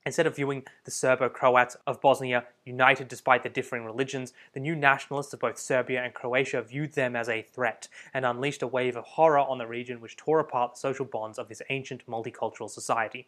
Instead 0.06 0.28
of 0.28 0.36
viewing 0.36 0.64
the 0.84 0.92
Serbo 0.92 1.28
Croats 1.28 1.76
of 1.88 2.00
Bosnia 2.00 2.46
united 2.64 3.08
despite 3.08 3.42
their 3.42 3.52
differing 3.52 3.84
religions, 3.84 4.32
the 4.54 4.60
new 4.60 4.76
nationalists 4.76 5.34
of 5.34 5.40
both 5.40 5.58
Serbia 5.58 6.04
and 6.04 6.14
Croatia 6.14 6.62
viewed 6.62 6.94
them 6.94 7.16
as 7.16 7.28
a 7.28 7.42
threat 7.42 7.88
and 8.14 8.24
unleashed 8.24 8.62
a 8.62 8.68
wave 8.68 8.96
of 8.96 9.06
horror 9.06 9.40
on 9.40 9.58
the 9.58 9.66
region 9.66 10.00
which 10.00 10.16
tore 10.16 10.40
apart 10.40 10.74
the 10.74 10.80
social 10.80 11.06
bonds 11.06 11.40
of 11.40 11.50
this 11.50 11.64
ancient 11.72 12.06
multicultural 12.06 12.70
society. 12.70 13.28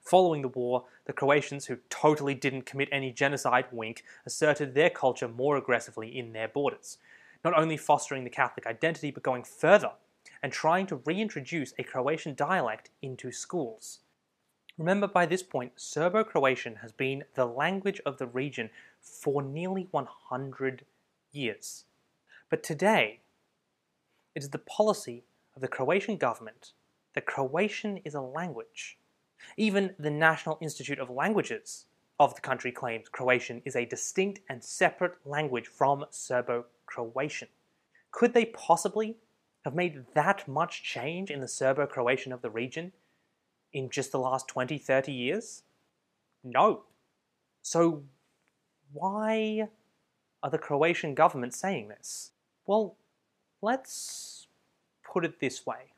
Following 0.00 0.40
the 0.40 0.48
war, 0.48 0.84
the 1.04 1.12
Croatians, 1.12 1.66
who 1.66 1.76
totally 1.90 2.32
didn't 2.32 2.64
commit 2.64 2.88
any 2.90 3.12
genocide, 3.12 3.66
wink, 3.70 4.02
asserted 4.24 4.74
their 4.74 4.88
culture 4.88 5.28
more 5.28 5.58
aggressively 5.58 6.16
in 6.16 6.32
their 6.32 6.48
borders 6.48 6.96
not 7.46 7.56
only 7.56 7.76
fostering 7.76 8.24
the 8.24 8.30
Catholic 8.30 8.66
identity, 8.66 9.12
but 9.12 9.22
going 9.22 9.44
further 9.44 9.92
and 10.42 10.50
trying 10.50 10.84
to 10.84 11.00
reintroduce 11.06 11.72
a 11.78 11.84
Croatian 11.84 12.34
dialect 12.34 12.90
into 13.02 13.30
schools. 13.30 14.00
Remember, 14.76 15.06
by 15.06 15.26
this 15.26 15.44
point, 15.44 15.70
Serbo 15.76 16.24
Croatian 16.24 16.76
has 16.82 16.90
been 16.90 17.22
the 17.36 17.46
language 17.46 18.00
of 18.04 18.18
the 18.18 18.26
region 18.26 18.68
for 19.00 19.42
nearly 19.42 19.86
100 19.92 20.84
years. 21.30 21.84
But 22.50 22.64
today, 22.64 23.20
it 24.34 24.42
is 24.42 24.50
the 24.50 24.58
policy 24.58 25.22
of 25.54 25.62
the 25.62 25.68
Croatian 25.68 26.16
government 26.16 26.72
that 27.14 27.26
Croatian 27.26 27.98
is 27.98 28.14
a 28.14 28.20
language. 28.20 28.98
Even 29.56 29.94
the 30.00 30.10
National 30.10 30.58
Institute 30.60 30.98
of 30.98 31.10
Languages 31.10 31.84
of 32.18 32.34
the 32.34 32.40
country 32.40 32.72
claims 32.72 33.08
Croatian 33.08 33.62
is 33.64 33.76
a 33.76 33.84
distinct 33.84 34.40
and 34.48 34.64
separate 34.64 35.14
language 35.24 35.68
from 35.68 36.06
Serbo 36.10 36.64
Croatian. 36.96 37.48
Could 38.10 38.32
they 38.32 38.46
possibly 38.46 39.16
have 39.66 39.74
made 39.74 40.06
that 40.14 40.48
much 40.48 40.82
change 40.82 41.30
in 41.30 41.40
the 41.40 41.48
Serbo 41.48 41.86
Croatian 41.86 42.32
of 42.32 42.40
the 42.40 42.48
region 42.48 42.92
in 43.70 43.90
just 43.90 44.12
the 44.12 44.18
last 44.18 44.48
20, 44.48 44.78
30 44.78 45.12
years? 45.12 45.62
No. 46.42 46.84
So, 47.60 48.04
why 48.94 49.68
are 50.42 50.48
the 50.48 50.56
Croatian 50.56 51.14
government 51.14 51.52
saying 51.52 51.88
this? 51.88 52.30
Well, 52.64 52.96
let's 53.60 54.46
put 55.04 55.26
it 55.26 55.38
this 55.38 55.66
way. 55.66 55.92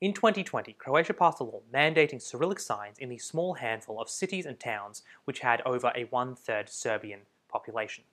In 0.00 0.12
2020, 0.12 0.74
Croatia 0.74 1.14
passed 1.14 1.40
a 1.40 1.44
law 1.44 1.62
mandating 1.74 2.22
Cyrillic 2.22 2.60
signs 2.60 2.98
in 2.98 3.08
the 3.08 3.18
small 3.18 3.54
handful 3.54 4.00
of 4.00 4.08
cities 4.08 4.46
and 4.46 4.60
towns 4.60 5.02
which 5.24 5.40
had 5.40 5.60
over 5.62 5.90
a 5.96 6.04
one 6.04 6.36
third 6.36 6.68
Serbian 6.68 7.22
population. 7.48 8.04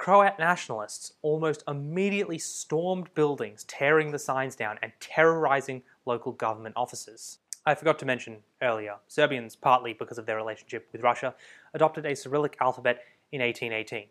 Croat 0.00 0.38
nationalists 0.38 1.12
almost 1.20 1.62
immediately 1.68 2.38
stormed 2.38 3.12
buildings, 3.12 3.64
tearing 3.64 4.10
the 4.10 4.18
signs 4.18 4.56
down 4.56 4.78
and 4.80 4.92
terrorizing 4.98 5.82
local 6.06 6.32
government 6.32 6.74
offices. 6.74 7.36
I 7.66 7.74
forgot 7.74 7.98
to 7.98 8.06
mention 8.06 8.38
earlier, 8.62 8.94
Serbians, 9.08 9.56
partly 9.56 9.92
because 9.92 10.16
of 10.16 10.24
their 10.24 10.38
relationship 10.38 10.88
with 10.90 11.02
Russia, 11.02 11.34
adopted 11.74 12.06
a 12.06 12.16
Cyrillic 12.16 12.56
alphabet 12.62 13.02
in 13.30 13.42
1818. 13.42 14.06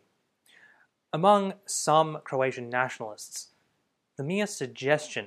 Among 1.12 1.54
some 1.66 2.18
Croatian 2.22 2.70
nationalists, 2.70 3.48
the 4.16 4.22
mere 4.22 4.46
suggestion 4.46 5.26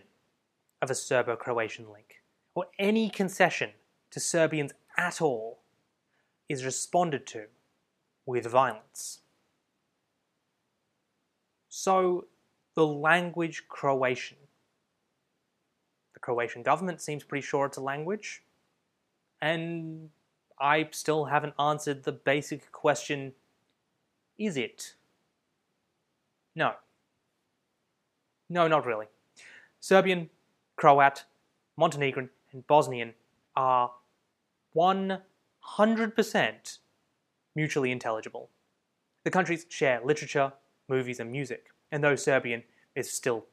of 0.81 0.89
a 0.89 0.95
Serbo 0.95 1.35
Croatian 1.35 1.91
link, 1.91 2.21
or 2.55 2.67
any 2.79 3.09
concession 3.09 3.71
to 4.11 4.21
Serbians 4.21 4.71
at 4.95 5.21
all, 5.21 5.59
is 6.47 6.63
responded 6.63 7.27
to 7.27 7.47
with 8.25 8.45
violence. 8.45 9.22
So, 11.75 12.27
the 12.75 12.85
language 12.85 13.63
Croatian. 13.67 14.37
The 16.13 16.19
Croatian 16.19 16.61
government 16.61 17.01
seems 17.01 17.23
pretty 17.23 17.43
sure 17.43 17.65
it's 17.65 17.77
a 17.77 17.81
language, 17.81 18.43
and 19.41 20.11
I 20.59 20.87
still 20.91 21.25
haven't 21.25 21.55
answered 21.57 22.03
the 22.03 22.11
basic 22.11 22.71
question 22.71 23.33
is 24.37 24.55
it? 24.55 24.93
No. 26.55 26.73
No, 28.51 28.67
not 28.67 28.85
really. 28.85 29.07
Serbian, 29.79 30.29
Croat, 30.75 31.23
Montenegrin, 31.75 32.29
and 32.51 32.67
Bosnian 32.67 33.15
are 33.55 33.89
100% 34.75 36.77
mutually 37.55 37.91
intelligible. 37.91 38.51
The 39.23 39.31
countries 39.31 39.65
share 39.69 39.99
literature, 40.05 40.53
movies, 40.87 41.19
and 41.19 41.31
music. 41.31 41.67
And 41.91 42.03
though 42.03 42.15
Serbian 42.15 42.63
is 42.95 43.11
still 43.11 43.45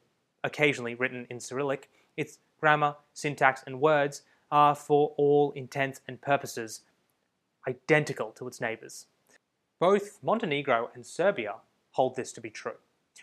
occasionally 0.42 0.94
written 0.94 1.26
in 1.30 1.40
Cyrillic, 1.40 1.90
its 2.16 2.38
grammar, 2.60 2.96
syntax, 3.14 3.62
and 3.66 3.80
words 3.80 4.22
are, 4.50 4.74
for 4.74 5.14
all 5.16 5.52
intents 5.52 6.00
and 6.08 6.20
purposes, 6.20 6.82
identical 7.68 8.30
to 8.32 8.46
its 8.46 8.60
neighbours. 8.60 9.06
Both 9.78 10.18
Montenegro 10.22 10.90
and 10.94 11.06
Serbia 11.06 11.56
hold 11.92 12.16
this 12.16 12.32
to 12.32 12.40
be 12.40 12.50
true. 12.50 12.76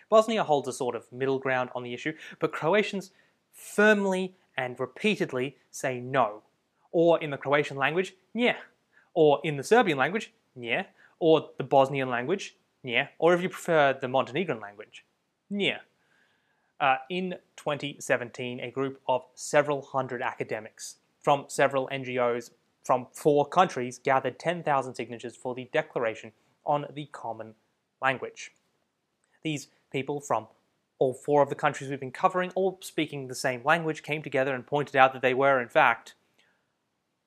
Bosnia 0.09 0.43
holds 0.43 0.67
a 0.67 0.73
sort 0.73 0.95
of 0.95 1.11
middle 1.11 1.39
ground 1.39 1.69
on 1.75 1.83
the 1.83 1.93
issue, 1.93 2.13
but 2.39 2.51
Croatians 2.51 3.11
firmly 3.53 4.35
and 4.55 4.79
repeatedly 4.79 5.57
say 5.71 5.99
no. 5.99 6.41
Or 6.91 7.19
in 7.19 7.31
the 7.31 7.37
Croatian 7.37 7.77
language, 7.77 8.15
yeah. 8.33 8.55
Or 9.13 9.39
in 9.43 9.57
the 9.57 9.63
Serbian 9.63 9.97
language, 9.97 10.31
yeah. 10.55 10.85
Or 11.19 11.49
the 11.57 11.63
Bosnian 11.63 12.09
language, 12.09 12.55
yeah, 12.83 13.07
or 13.19 13.33
if 13.33 13.41
you 13.41 13.49
prefer 13.49 13.97
the 13.99 14.07
Montenegrin 14.07 14.59
language, 14.59 15.03
yeah. 15.49 15.79
Uh, 16.79 16.97
in 17.09 17.35
2017, 17.55 18.59
a 18.59 18.69
group 18.69 19.01
of 19.07 19.23
several 19.33 19.81
hundred 19.81 20.21
academics 20.21 20.97
from 21.21 21.45
several 21.47 21.89
NGOs 21.91 22.51
from 22.83 23.07
four 23.11 23.45
countries 23.45 23.97
gathered 23.97 24.39
10,000 24.39 24.95
signatures 24.95 25.35
for 25.35 25.55
the 25.55 25.69
Declaration 25.73 26.31
on 26.65 26.85
the 26.93 27.07
Common 27.11 27.55
Language. 28.01 28.51
These 29.43 29.67
people 29.91 30.21
from 30.21 30.47
all 30.99 31.13
four 31.13 31.41
of 31.41 31.49
the 31.49 31.55
countries 31.55 31.89
we've 31.89 31.99
been 31.99 32.11
covering, 32.11 32.51
all 32.55 32.79
speaking 32.81 33.27
the 33.27 33.35
same 33.35 33.61
language, 33.63 34.03
came 34.03 34.21
together 34.21 34.53
and 34.53 34.65
pointed 34.65 34.95
out 34.95 35.13
that 35.13 35.21
they 35.21 35.33
were, 35.33 35.59
in 35.61 35.69
fact, 35.69 36.15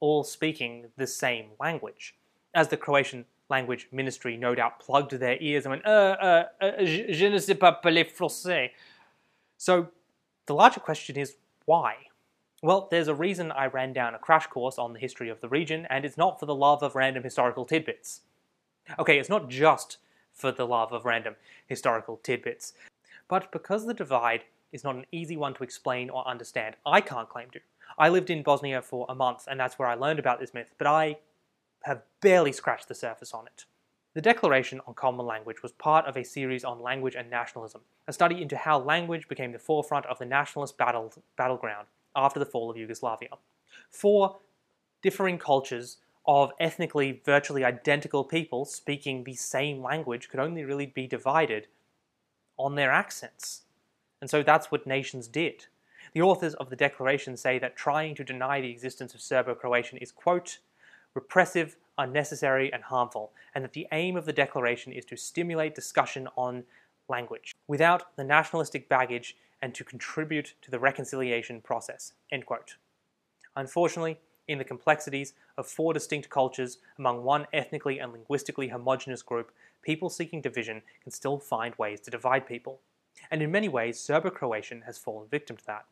all 0.01 0.25
speaking 0.25 0.87
the 0.97 1.07
same 1.07 1.51
language. 1.61 2.15
As 2.55 2.69
the 2.69 2.77
Croatian 2.77 3.27
language 3.51 3.89
ministry 3.93 4.37
no 4.37 4.55
doubt 4.55 4.81
plugged 4.81 5.13
their 5.13 5.37
ears 5.41 5.65
and 5.65 5.73
went, 5.73 5.87
uh, 5.87 6.17
uh, 6.21 6.45
uh, 6.61 6.85
je 6.85 7.29
ne 7.29 7.39
sais 7.39 7.55
pas 7.55 7.77
parler 7.83 8.05
français. 8.05 8.71
So 9.57 9.89
the 10.47 10.55
larger 10.55 10.81
question 10.81 11.17
is 11.17 11.37
why? 11.67 11.95
Well, 12.63 12.89
there's 12.91 13.09
a 13.09 13.15
reason 13.15 13.53
I 13.53 13.67
ran 13.67 13.93
down 13.93 14.15
a 14.15 14.19
crash 14.19 14.47
course 14.47 14.79
on 14.79 14.93
the 14.93 14.99
history 14.99 15.31
of 15.31 15.41
the 15.41 15.49
region, 15.49 15.87
and 15.89 16.05
it's 16.05 16.19
not 16.19 16.39
for 16.39 16.47
the 16.47 16.55
love 16.55 16.83
of 16.83 16.95
random 16.95 17.23
historical 17.23 17.65
tidbits. 17.65 18.21
Okay, 18.99 19.19
it's 19.19 19.29
not 19.29 19.49
just 19.49 19.99
for 20.33 20.53
the 20.53 20.67
love 20.67 20.93
of 20.93 21.05
random 21.05 21.37
historical 21.67 22.19
tidbits, 22.23 22.75
but 23.29 23.51
because 23.53 23.87
the 23.87 23.95
divide 23.95 24.45
is 24.73 24.85
not 24.85 24.95
an 24.95 25.07
easy 25.11 25.37
one 25.37 25.55
to 25.55 25.63
explain 25.63 26.11
or 26.11 26.27
understand, 26.27 26.77
I 26.85 27.01
can't 27.01 27.29
claim 27.29 27.51
to. 27.51 27.61
I 27.99 28.09
lived 28.09 28.31
in 28.31 28.43
Bosnia 28.43 28.83
for 28.83 29.07
a 29.09 29.15
month, 29.15 29.45
and 29.49 29.59
that's 29.59 29.79
where 29.79 29.89
I 29.89 29.95
learned 29.95 30.19
about 30.19 30.39
this 30.39 30.55
myth, 30.55 30.75
but 30.79 30.87
I 30.87 31.17
have 31.85 32.03
barely 32.21 32.53
scratched 32.53 32.89
the 32.89 32.95
surface 32.95 33.33
on 33.33 33.47
it. 33.47 33.65
The 34.13 34.21
Declaration 34.21 34.81
on 34.87 34.95
Common 34.95 35.25
Language 35.25 35.63
was 35.63 35.73
part 35.73 36.07
of 36.07 36.17
a 36.17 36.25
series 36.25 36.65
on 36.65 36.83
language 36.83 37.15
and 37.15 37.31
nationalism, 37.31 37.83
a 38.09 38.13
study 38.13 38.43
into 38.43 38.57
how 38.57 38.79
language 38.81 39.29
became 39.29 39.53
the 39.53 39.59
forefront 39.59 40.07
of 40.07 40.19
the 40.19 40.27
nationalist 40.27 40.77
battle, 40.77 41.13
battleground 41.37 41.87
after 42.17 42.41
the 42.41 42.47
fall 42.47 42.71
of 42.71 42.77
Yugoslavia. 42.77 43.29
Four 43.91 44.39
differing 45.01 45.39
cultures 45.39 45.99
of 46.27 46.53
ethnically 46.59 47.23
virtually 47.25 47.65
identical 47.65 48.25
people 48.25 48.65
speaking 48.65 49.25
the 49.25 49.35
same 49.35 49.81
language 49.83 50.29
could 50.29 50.41
only 50.41 50.65
really 50.65 50.87
be 50.87 51.07
divided 51.07 51.69
on 52.57 52.75
their 52.75 52.91
accents. 52.91 53.63
And 54.21 54.29
so 54.29 54.43
that's 54.43 54.71
what 54.71 54.87
nations 54.87 55.29
did. 55.29 55.67
The 56.13 56.23
authors 56.23 56.55
of 56.55 56.69
the 56.69 56.77
Declaration 56.77 57.37
say 57.37 57.59
that 57.61 57.77
trying 57.77 58.15
to 58.17 58.25
deny 58.25 58.61
the 58.61 58.71
existence 58.71 59.15
of 59.15 59.21
Serbo 59.21 59.55
Croatian 59.55 59.99
is, 59.99 60.13
quote, 60.13 60.59
repressive, 61.15 61.77
unnecessary, 61.99 62.73
and 62.73 62.83
harmful, 62.85 63.33
and 63.55 63.65
that 63.65 63.73
the 63.73 63.87
aim 63.93 64.17
of 64.17 64.25
the 64.25 64.33
Declaration 64.33 64.93
is 64.93 65.05
to 65.07 65.17
stimulate 65.17 65.75
discussion 65.75 66.29
on 66.37 66.65
language 67.09 67.55
without 67.67 68.17
the 68.17 68.25
nationalistic 68.25 68.89
baggage 68.89 69.37
and 69.63 69.75
to 69.75 69.85
contribute 69.85 70.55
to 70.63 70.71
the 70.71 70.79
reconciliation 70.79 71.61
process. 71.61 72.13
Unfortunately, 73.57 74.19
in 74.49 74.59
the 74.59 74.65
complexities 74.65 75.35
of 75.59 75.67
four 75.67 75.93
distinct 75.93 76.29
cultures 76.31 76.79
among 76.99 77.23
one 77.23 77.47
ethnically 77.53 77.99
and 77.99 78.13
linguistically 78.13 78.69
homogenous 78.69 79.23
group, 79.23 79.53
people 79.83 80.11
seeking 80.11 80.41
division 80.41 80.83
can 81.03 81.13
still 81.13 81.39
find 81.39 81.75
ways 81.77 82.01
to 82.01 82.11
divide 82.11 82.47
people. 82.47 82.81
And 83.31 83.43
in 83.43 83.51
many 83.51 83.69
ways, 83.69 84.01
Serbo 84.01 84.31
Croatian 84.31 84.83
has 84.83 84.99
fallen 84.99 85.29
victim 85.29 85.57
to 85.57 85.67
that. 85.67 85.85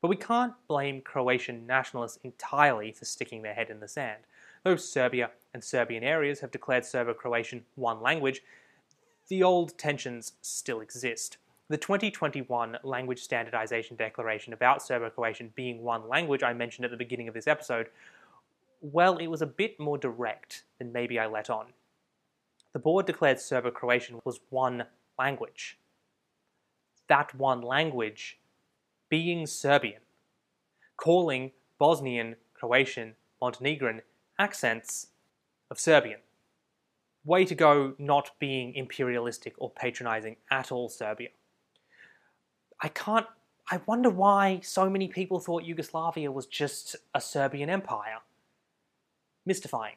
But 0.00 0.08
we 0.08 0.16
can't 0.16 0.54
blame 0.66 1.00
Croatian 1.00 1.64
nationalists 1.66 2.18
entirely 2.24 2.92
for 2.92 3.04
sticking 3.04 3.42
their 3.42 3.54
head 3.54 3.70
in 3.70 3.80
the 3.80 3.88
sand. 3.88 4.22
Though 4.64 4.76
Serbia 4.76 5.30
and 5.52 5.62
Serbian 5.62 6.04
areas 6.04 6.40
have 6.40 6.50
declared 6.50 6.84
Serbo 6.84 7.14
Croatian 7.14 7.64
one 7.74 8.00
language, 8.00 8.42
the 9.28 9.42
old 9.42 9.76
tensions 9.78 10.32
still 10.40 10.80
exist. 10.80 11.38
The 11.68 11.78
2021 11.78 12.78
Language 12.82 13.22
Standardization 13.22 13.96
Declaration 13.96 14.52
about 14.52 14.82
Serbo-Croatian 14.82 15.52
being 15.54 15.82
one 15.82 16.06
language 16.06 16.42
I 16.42 16.52
mentioned 16.52 16.84
at 16.84 16.90
the 16.90 16.98
beginning 16.98 17.28
of 17.28 17.34
this 17.34 17.46
episode, 17.46 17.86
well, 18.82 19.16
it 19.16 19.28
was 19.28 19.40
a 19.40 19.46
bit 19.46 19.80
more 19.80 19.96
direct 19.96 20.64
than 20.78 20.92
maybe 20.92 21.18
I 21.18 21.26
let 21.26 21.48
on. 21.48 21.68
The 22.74 22.78
board 22.78 23.06
declared 23.06 23.40
Serbo-Croatian 23.40 24.20
was 24.24 24.40
one 24.50 24.84
language. 25.18 25.78
That 27.08 27.34
one 27.34 27.62
language 27.62 28.38
being 29.08 29.46
Serbian, 29.46 30.02
calling 30.96 31.52
Bosnian, 31.78 32.36
Croatian, 32.54 33.14
Montenegrin 33.40 34.02
accents 34.42 35.06
of 35.70 35.78
Serbian. 35.78 36.18
Way 37.24 37.44
to 37.44 37.54
go 37.54 37.94
not 37.96 38.32
being 38.40 38.74
imperialistic 38.74 39.54
or 39.56 39.70
patronizing 39.70 40.36
at 40.50 40.72
all 40.72 40.88
Serbia. 40.88 41.28
I 42.80 42.88
can't. 42.88 43.26
I 43.70 43.80
wonder 43.86 44.10
why 44.10 44.58
so 44.64 44.90
many 44.90 45.06
people 45.06 45.38
thought 45.38 45.62
Yugoslavia 45.62 46.32
was 46.32 46.46
just 46.46 46.96
a 47.14 47.20
Serbian 47.20 47.70
empire. 47.70 48.18
Mystifying. 49.46 49.94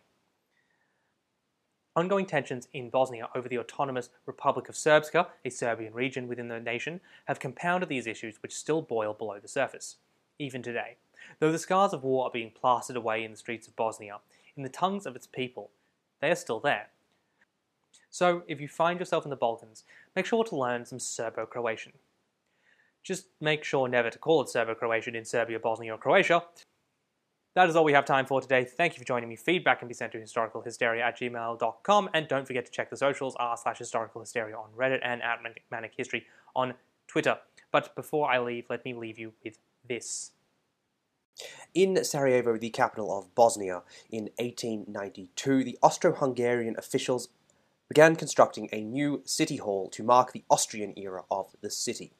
Ongoing 1.95 2.27
tensions 2.27 2.67
in 2.71 2.91
Bosnia 2.91 3.29
over 3.33 3.49
the 3.49 3.57
autonomous 3.57 4.09
Republic 4.27 4.69
of 4.69 4.75
Srpska, 4.75 5.27
a 5.43 5.49
Serbian 5.49 5.93
region 5.93 6.27
within 6.27 6.49
the 6.49 6.59
nation, 6.59 7.01
have 7.25 7.39
compounded 7.39 7.89
these 7.89 8.05
issues 8.05 8.35
which 8.43 8.53
still 8.53 8.83
boil 8.83 9.13
below 9.13 9.39
the 9.39 9.47
surface, 9.47 9.95
even 10.37 10.61
today. 10.61 10.97
Though 11.39 11.51
the 11.51 11.57
scars 11.57 11.93
of 11.93 12.03
war 12.03 12.25
are 12.25 12.31
being 12.31 12.51
plastered 12.51 12.95
away 12.95 13.23
in 13.23 13.31
the 13.31 13.37
streets 13.37 13.67
of 13.67 13.75
Bosnia, 13.75 14.19
in 14.55 14.63
the 14.63 14.69
tongues 14.69 15.05
of 15.05 15.15
its 15.15 15.27
people, 15.27 15.71
they 16.21 16.31
are 16.31 16.35
still 16.35 16.59
there. 16.59 16.87
So, 18.09 18.43
if 18.47 18.61
you 18.61 18.67
find 18.67 18.99
yourself 18.99 19.25
in 19.25 19.29
the 19.29 19.35
Balkans, 19.35 19.83
make 20.15 20.25
sure 20.25 20.43
to 20.45 20.55
learn 20.55 20.85
some 20.85 20.99
Serbo 20.99 21.45
Croatian. 21.45 21.93
Just 23.05 23.27
make 23.39 23.63
sure 23.63 23.87
never 23.87 24.09
to 24.09 24.17
call 24.17 24.41
it 24.41 24.49
Serbo-Croatian 24.49 25.15
in 25.15 25.25
Serbia, 25.25 25.59
Bosnia, 25.59 25.93
or 25.93 25.97
Croatia. 25.97 26.43
That 27.53 27.69
is 27.69 27.75
all 27.75 27.83
we 27.83 27.93
have 27.93 28.03
time 28.03 28.25
for 28.25 28.41
today. 28.41 28.65
Thank 28.65 28.93
you 28.93 28.99
for 28.99 29.05
joining 29.05 29.29
me. 29.29 29.35
Feedback 29.35 29.77
can 29.79 29.87
be 29.87 29.93
sent 29.93 30.11
to 30.13 30.17
historicalhysteria 30.17 31.01
at 31.01 31.19
gmail.com. 31.19 32.09
And 32.15 32.27
don't 32.27 32.47
forget 32.47 32.65
to 32.65 32.71
check 32.71 32.89
the 32.89 32.97
socials, 32.97 33.35
r 33.39 33.55
slash 33.55 33.77
historicalhysteria 33.77 34.57
on 34.57 34.71
Reddit 34.75 35.01
and 35.03 35.21
at 35.21 35.37
Manic 35.69 35.93
History 35.95 36.25
on 36.55 36.73
Twitter. 37.07 37.37
But 37.71 37.95
before 37.95 38.29
I 38.29 38.39
leave, 38.39 38.65
let 38.71 38.83
me 38.83 38.95
leave 38.95 39.19
you 39.19 39.33
with 39.43 39.59
this. 39.87 40.31
In 41.73 42.03
Sarajevo, 42.03 42.57
the 42.57 42.69
capital 42.69 43.17
of 43.17 43.33
Bosnia, 43.35 43.83
in 44.09 44.29
1892, 44.37 45.63
the 45.63 45.77
Austro-Hungarian 45.81 46.75
officials 46.77 47.27
began 47.89 48.15
constructing 48.15 48.69
a 48.71 48.81
new 48.81 49.21
city 49.25 49.57
hall 49.57 49.89
to 49.89 50.03
mark 50.03 50.31
the 50.31 50.43
Austrian 50.49 50.97
era 50.97 51.23
of 51.29 51.55
the 51.61 51.69
city. 51.69 52.13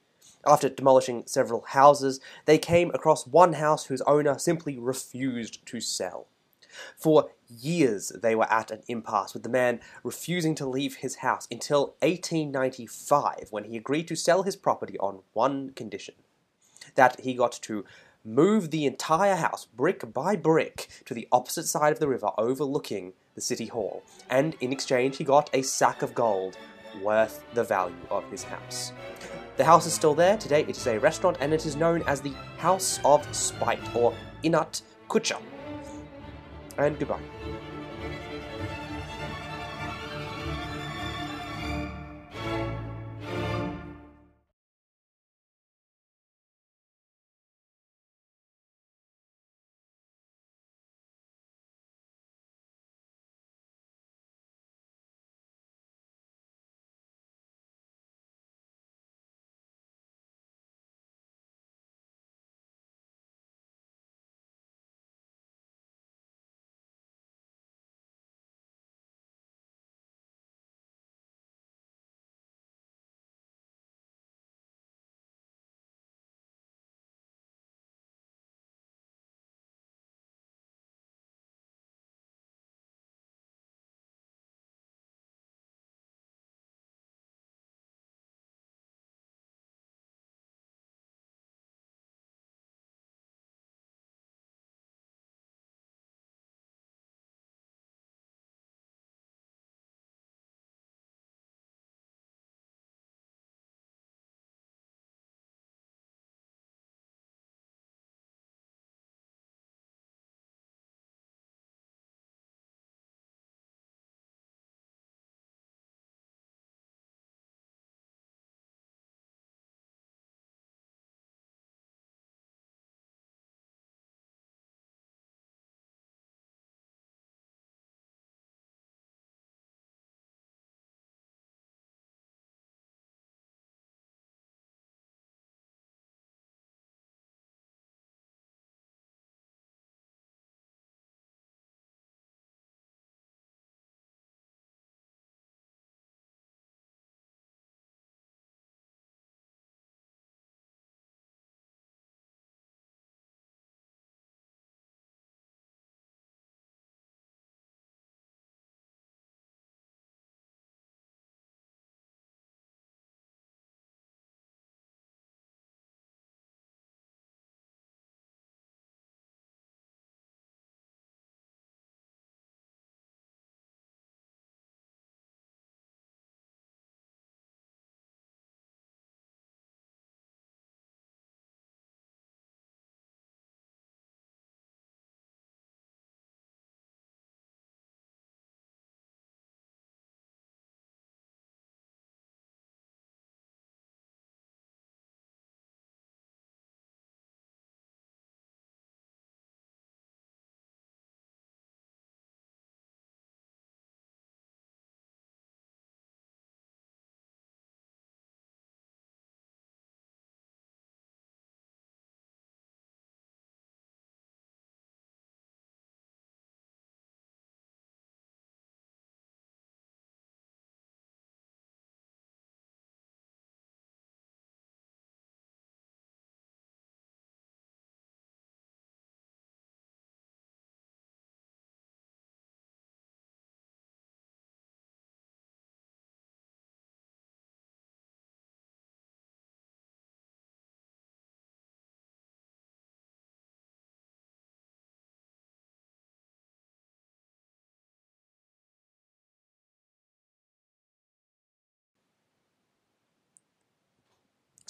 After 0.46 0.70
demolishing 0.70 1.24
several 1.26 1.62
houses, 1.62 2.20
they 2.46 2.58
came 2.58 2.92
across 2.94 3.26
one 3.26 3.54
house 3.54 3.86
whose 3.86 4.02
owner 4.02 4.38
simply 4.38 4.78
refused 4.78 5.66
to 5.68 5.80
sell. 5.80 6.28
For 6.98 7.32
years, 7.48 8.10
they 8.10 8.36
were 8.36 8.52
at 8.52 8.70
an 8.70 8.84
impasse, 8.88 9.34
with 9.34 9.44
the 9.44 9.50
man 9.50 9.80
refusing 10.04 10.56
to 10.56 10.68
leave 10.68 10.98
his 10.98 11.18
house 11.18 11.48
until 11.50 11.96
1895, 12.02 13.48
when 13.52 13.64
he 13.64 13.78
agreed 13.78 14.10
to 14.10 14.16
sell 14.16 14.44
his 14.44 14.58
property 14.58 14.98
on 15.00 15.22
one 15.34 15.70
condition 15.70 16.16
that 16.96 17.20
he 17.22 17.34
got 17.34 17.54
to 17.64 17.86
move 18.26 18.72
the 18.72 18.86
entire 18.86 19.36
house, 19.36 19.66
brick 19.66 20.14
by 20.14 20.36
brick, 20.36 20.88
to 21.06 21.14
the 21.14 21.28
opposite 21.32 21.66
side 21.66 21.94
of 21.94 22.00
the 22.00 22.08
river 22.08 22.32
overlooking 22.38 23.14
the 23.36 23.42
city 23.42 23.68
hall, 23.68 24.04
and 24.30 24.56
in 24.60 24.74
exchange, 24.74 25.18
he 25.18 25.24
got 25.24 25.50
a 25.54 25.62
sack 25.62 26.02
of 26.02 26.16
gold 26.16 26.58
worth 27.02 27.44
the 27.54 27.64
value 27.64 27.96
of 28.10 28.24
his 28.32 28.44
house. 28.44 28.94
The 29.58 29.64
house 29.64 29.86
is 29.86 29.94
still 29.94 30.16
there. 30.16 30.38
Today 30.38 30.62
it 30.62 30.78
is 30.78 30.88
a 30.88 31.00
restaurant 31.00 31.38
and 31.40 31.54
it 31.54 31.66
is 31.66 31.76
known 31.76 32.04
as 32.08 32.20
the 32.20 32.34
House 32.58 33.00
of 33.06 33.26
Spite 33.34 33.96
or 33.96 34.14
Inat 34.44 34.82
Kucha. 35.08 35.42
And 36.78 37.00
goodbye. 37.00 37.22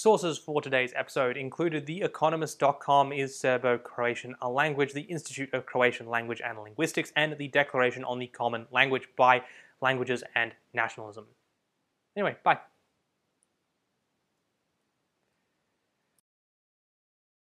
Sources 0.06 0.38
for 0.38 0.62
today's 0.62 0.94
episode 0.96 1.36
included 1.36 1.88
The 1.88 2.04
Economist.com 2.04 3.12
is 3.12 3.36
Serbo 3.36 3.80
Croatian 3.80 4.36
a 4.40 4.48
language, 4.48 4.94
the 4.94 5.02
Institute 5.02 5.52
of 5.52 5.66
Croatian 5.66 6.08
Language 6.08 6.44
and 6.46 6.60
Linguistics, 6.60 7.12
and 7.16 7.36
the 7.40 7.48
Declaration 7.48 8.04
on 8.04 8.20
the 8.20 8.28
Common 8.28 8.68
Language 8.70 9.10
by 9.18 9.42
Languages 9.82 10.24
and 10.36 10.52
Nationalism. 10.76 11.26
Anyway, 12.16 12.36
bye. 12.44 12.60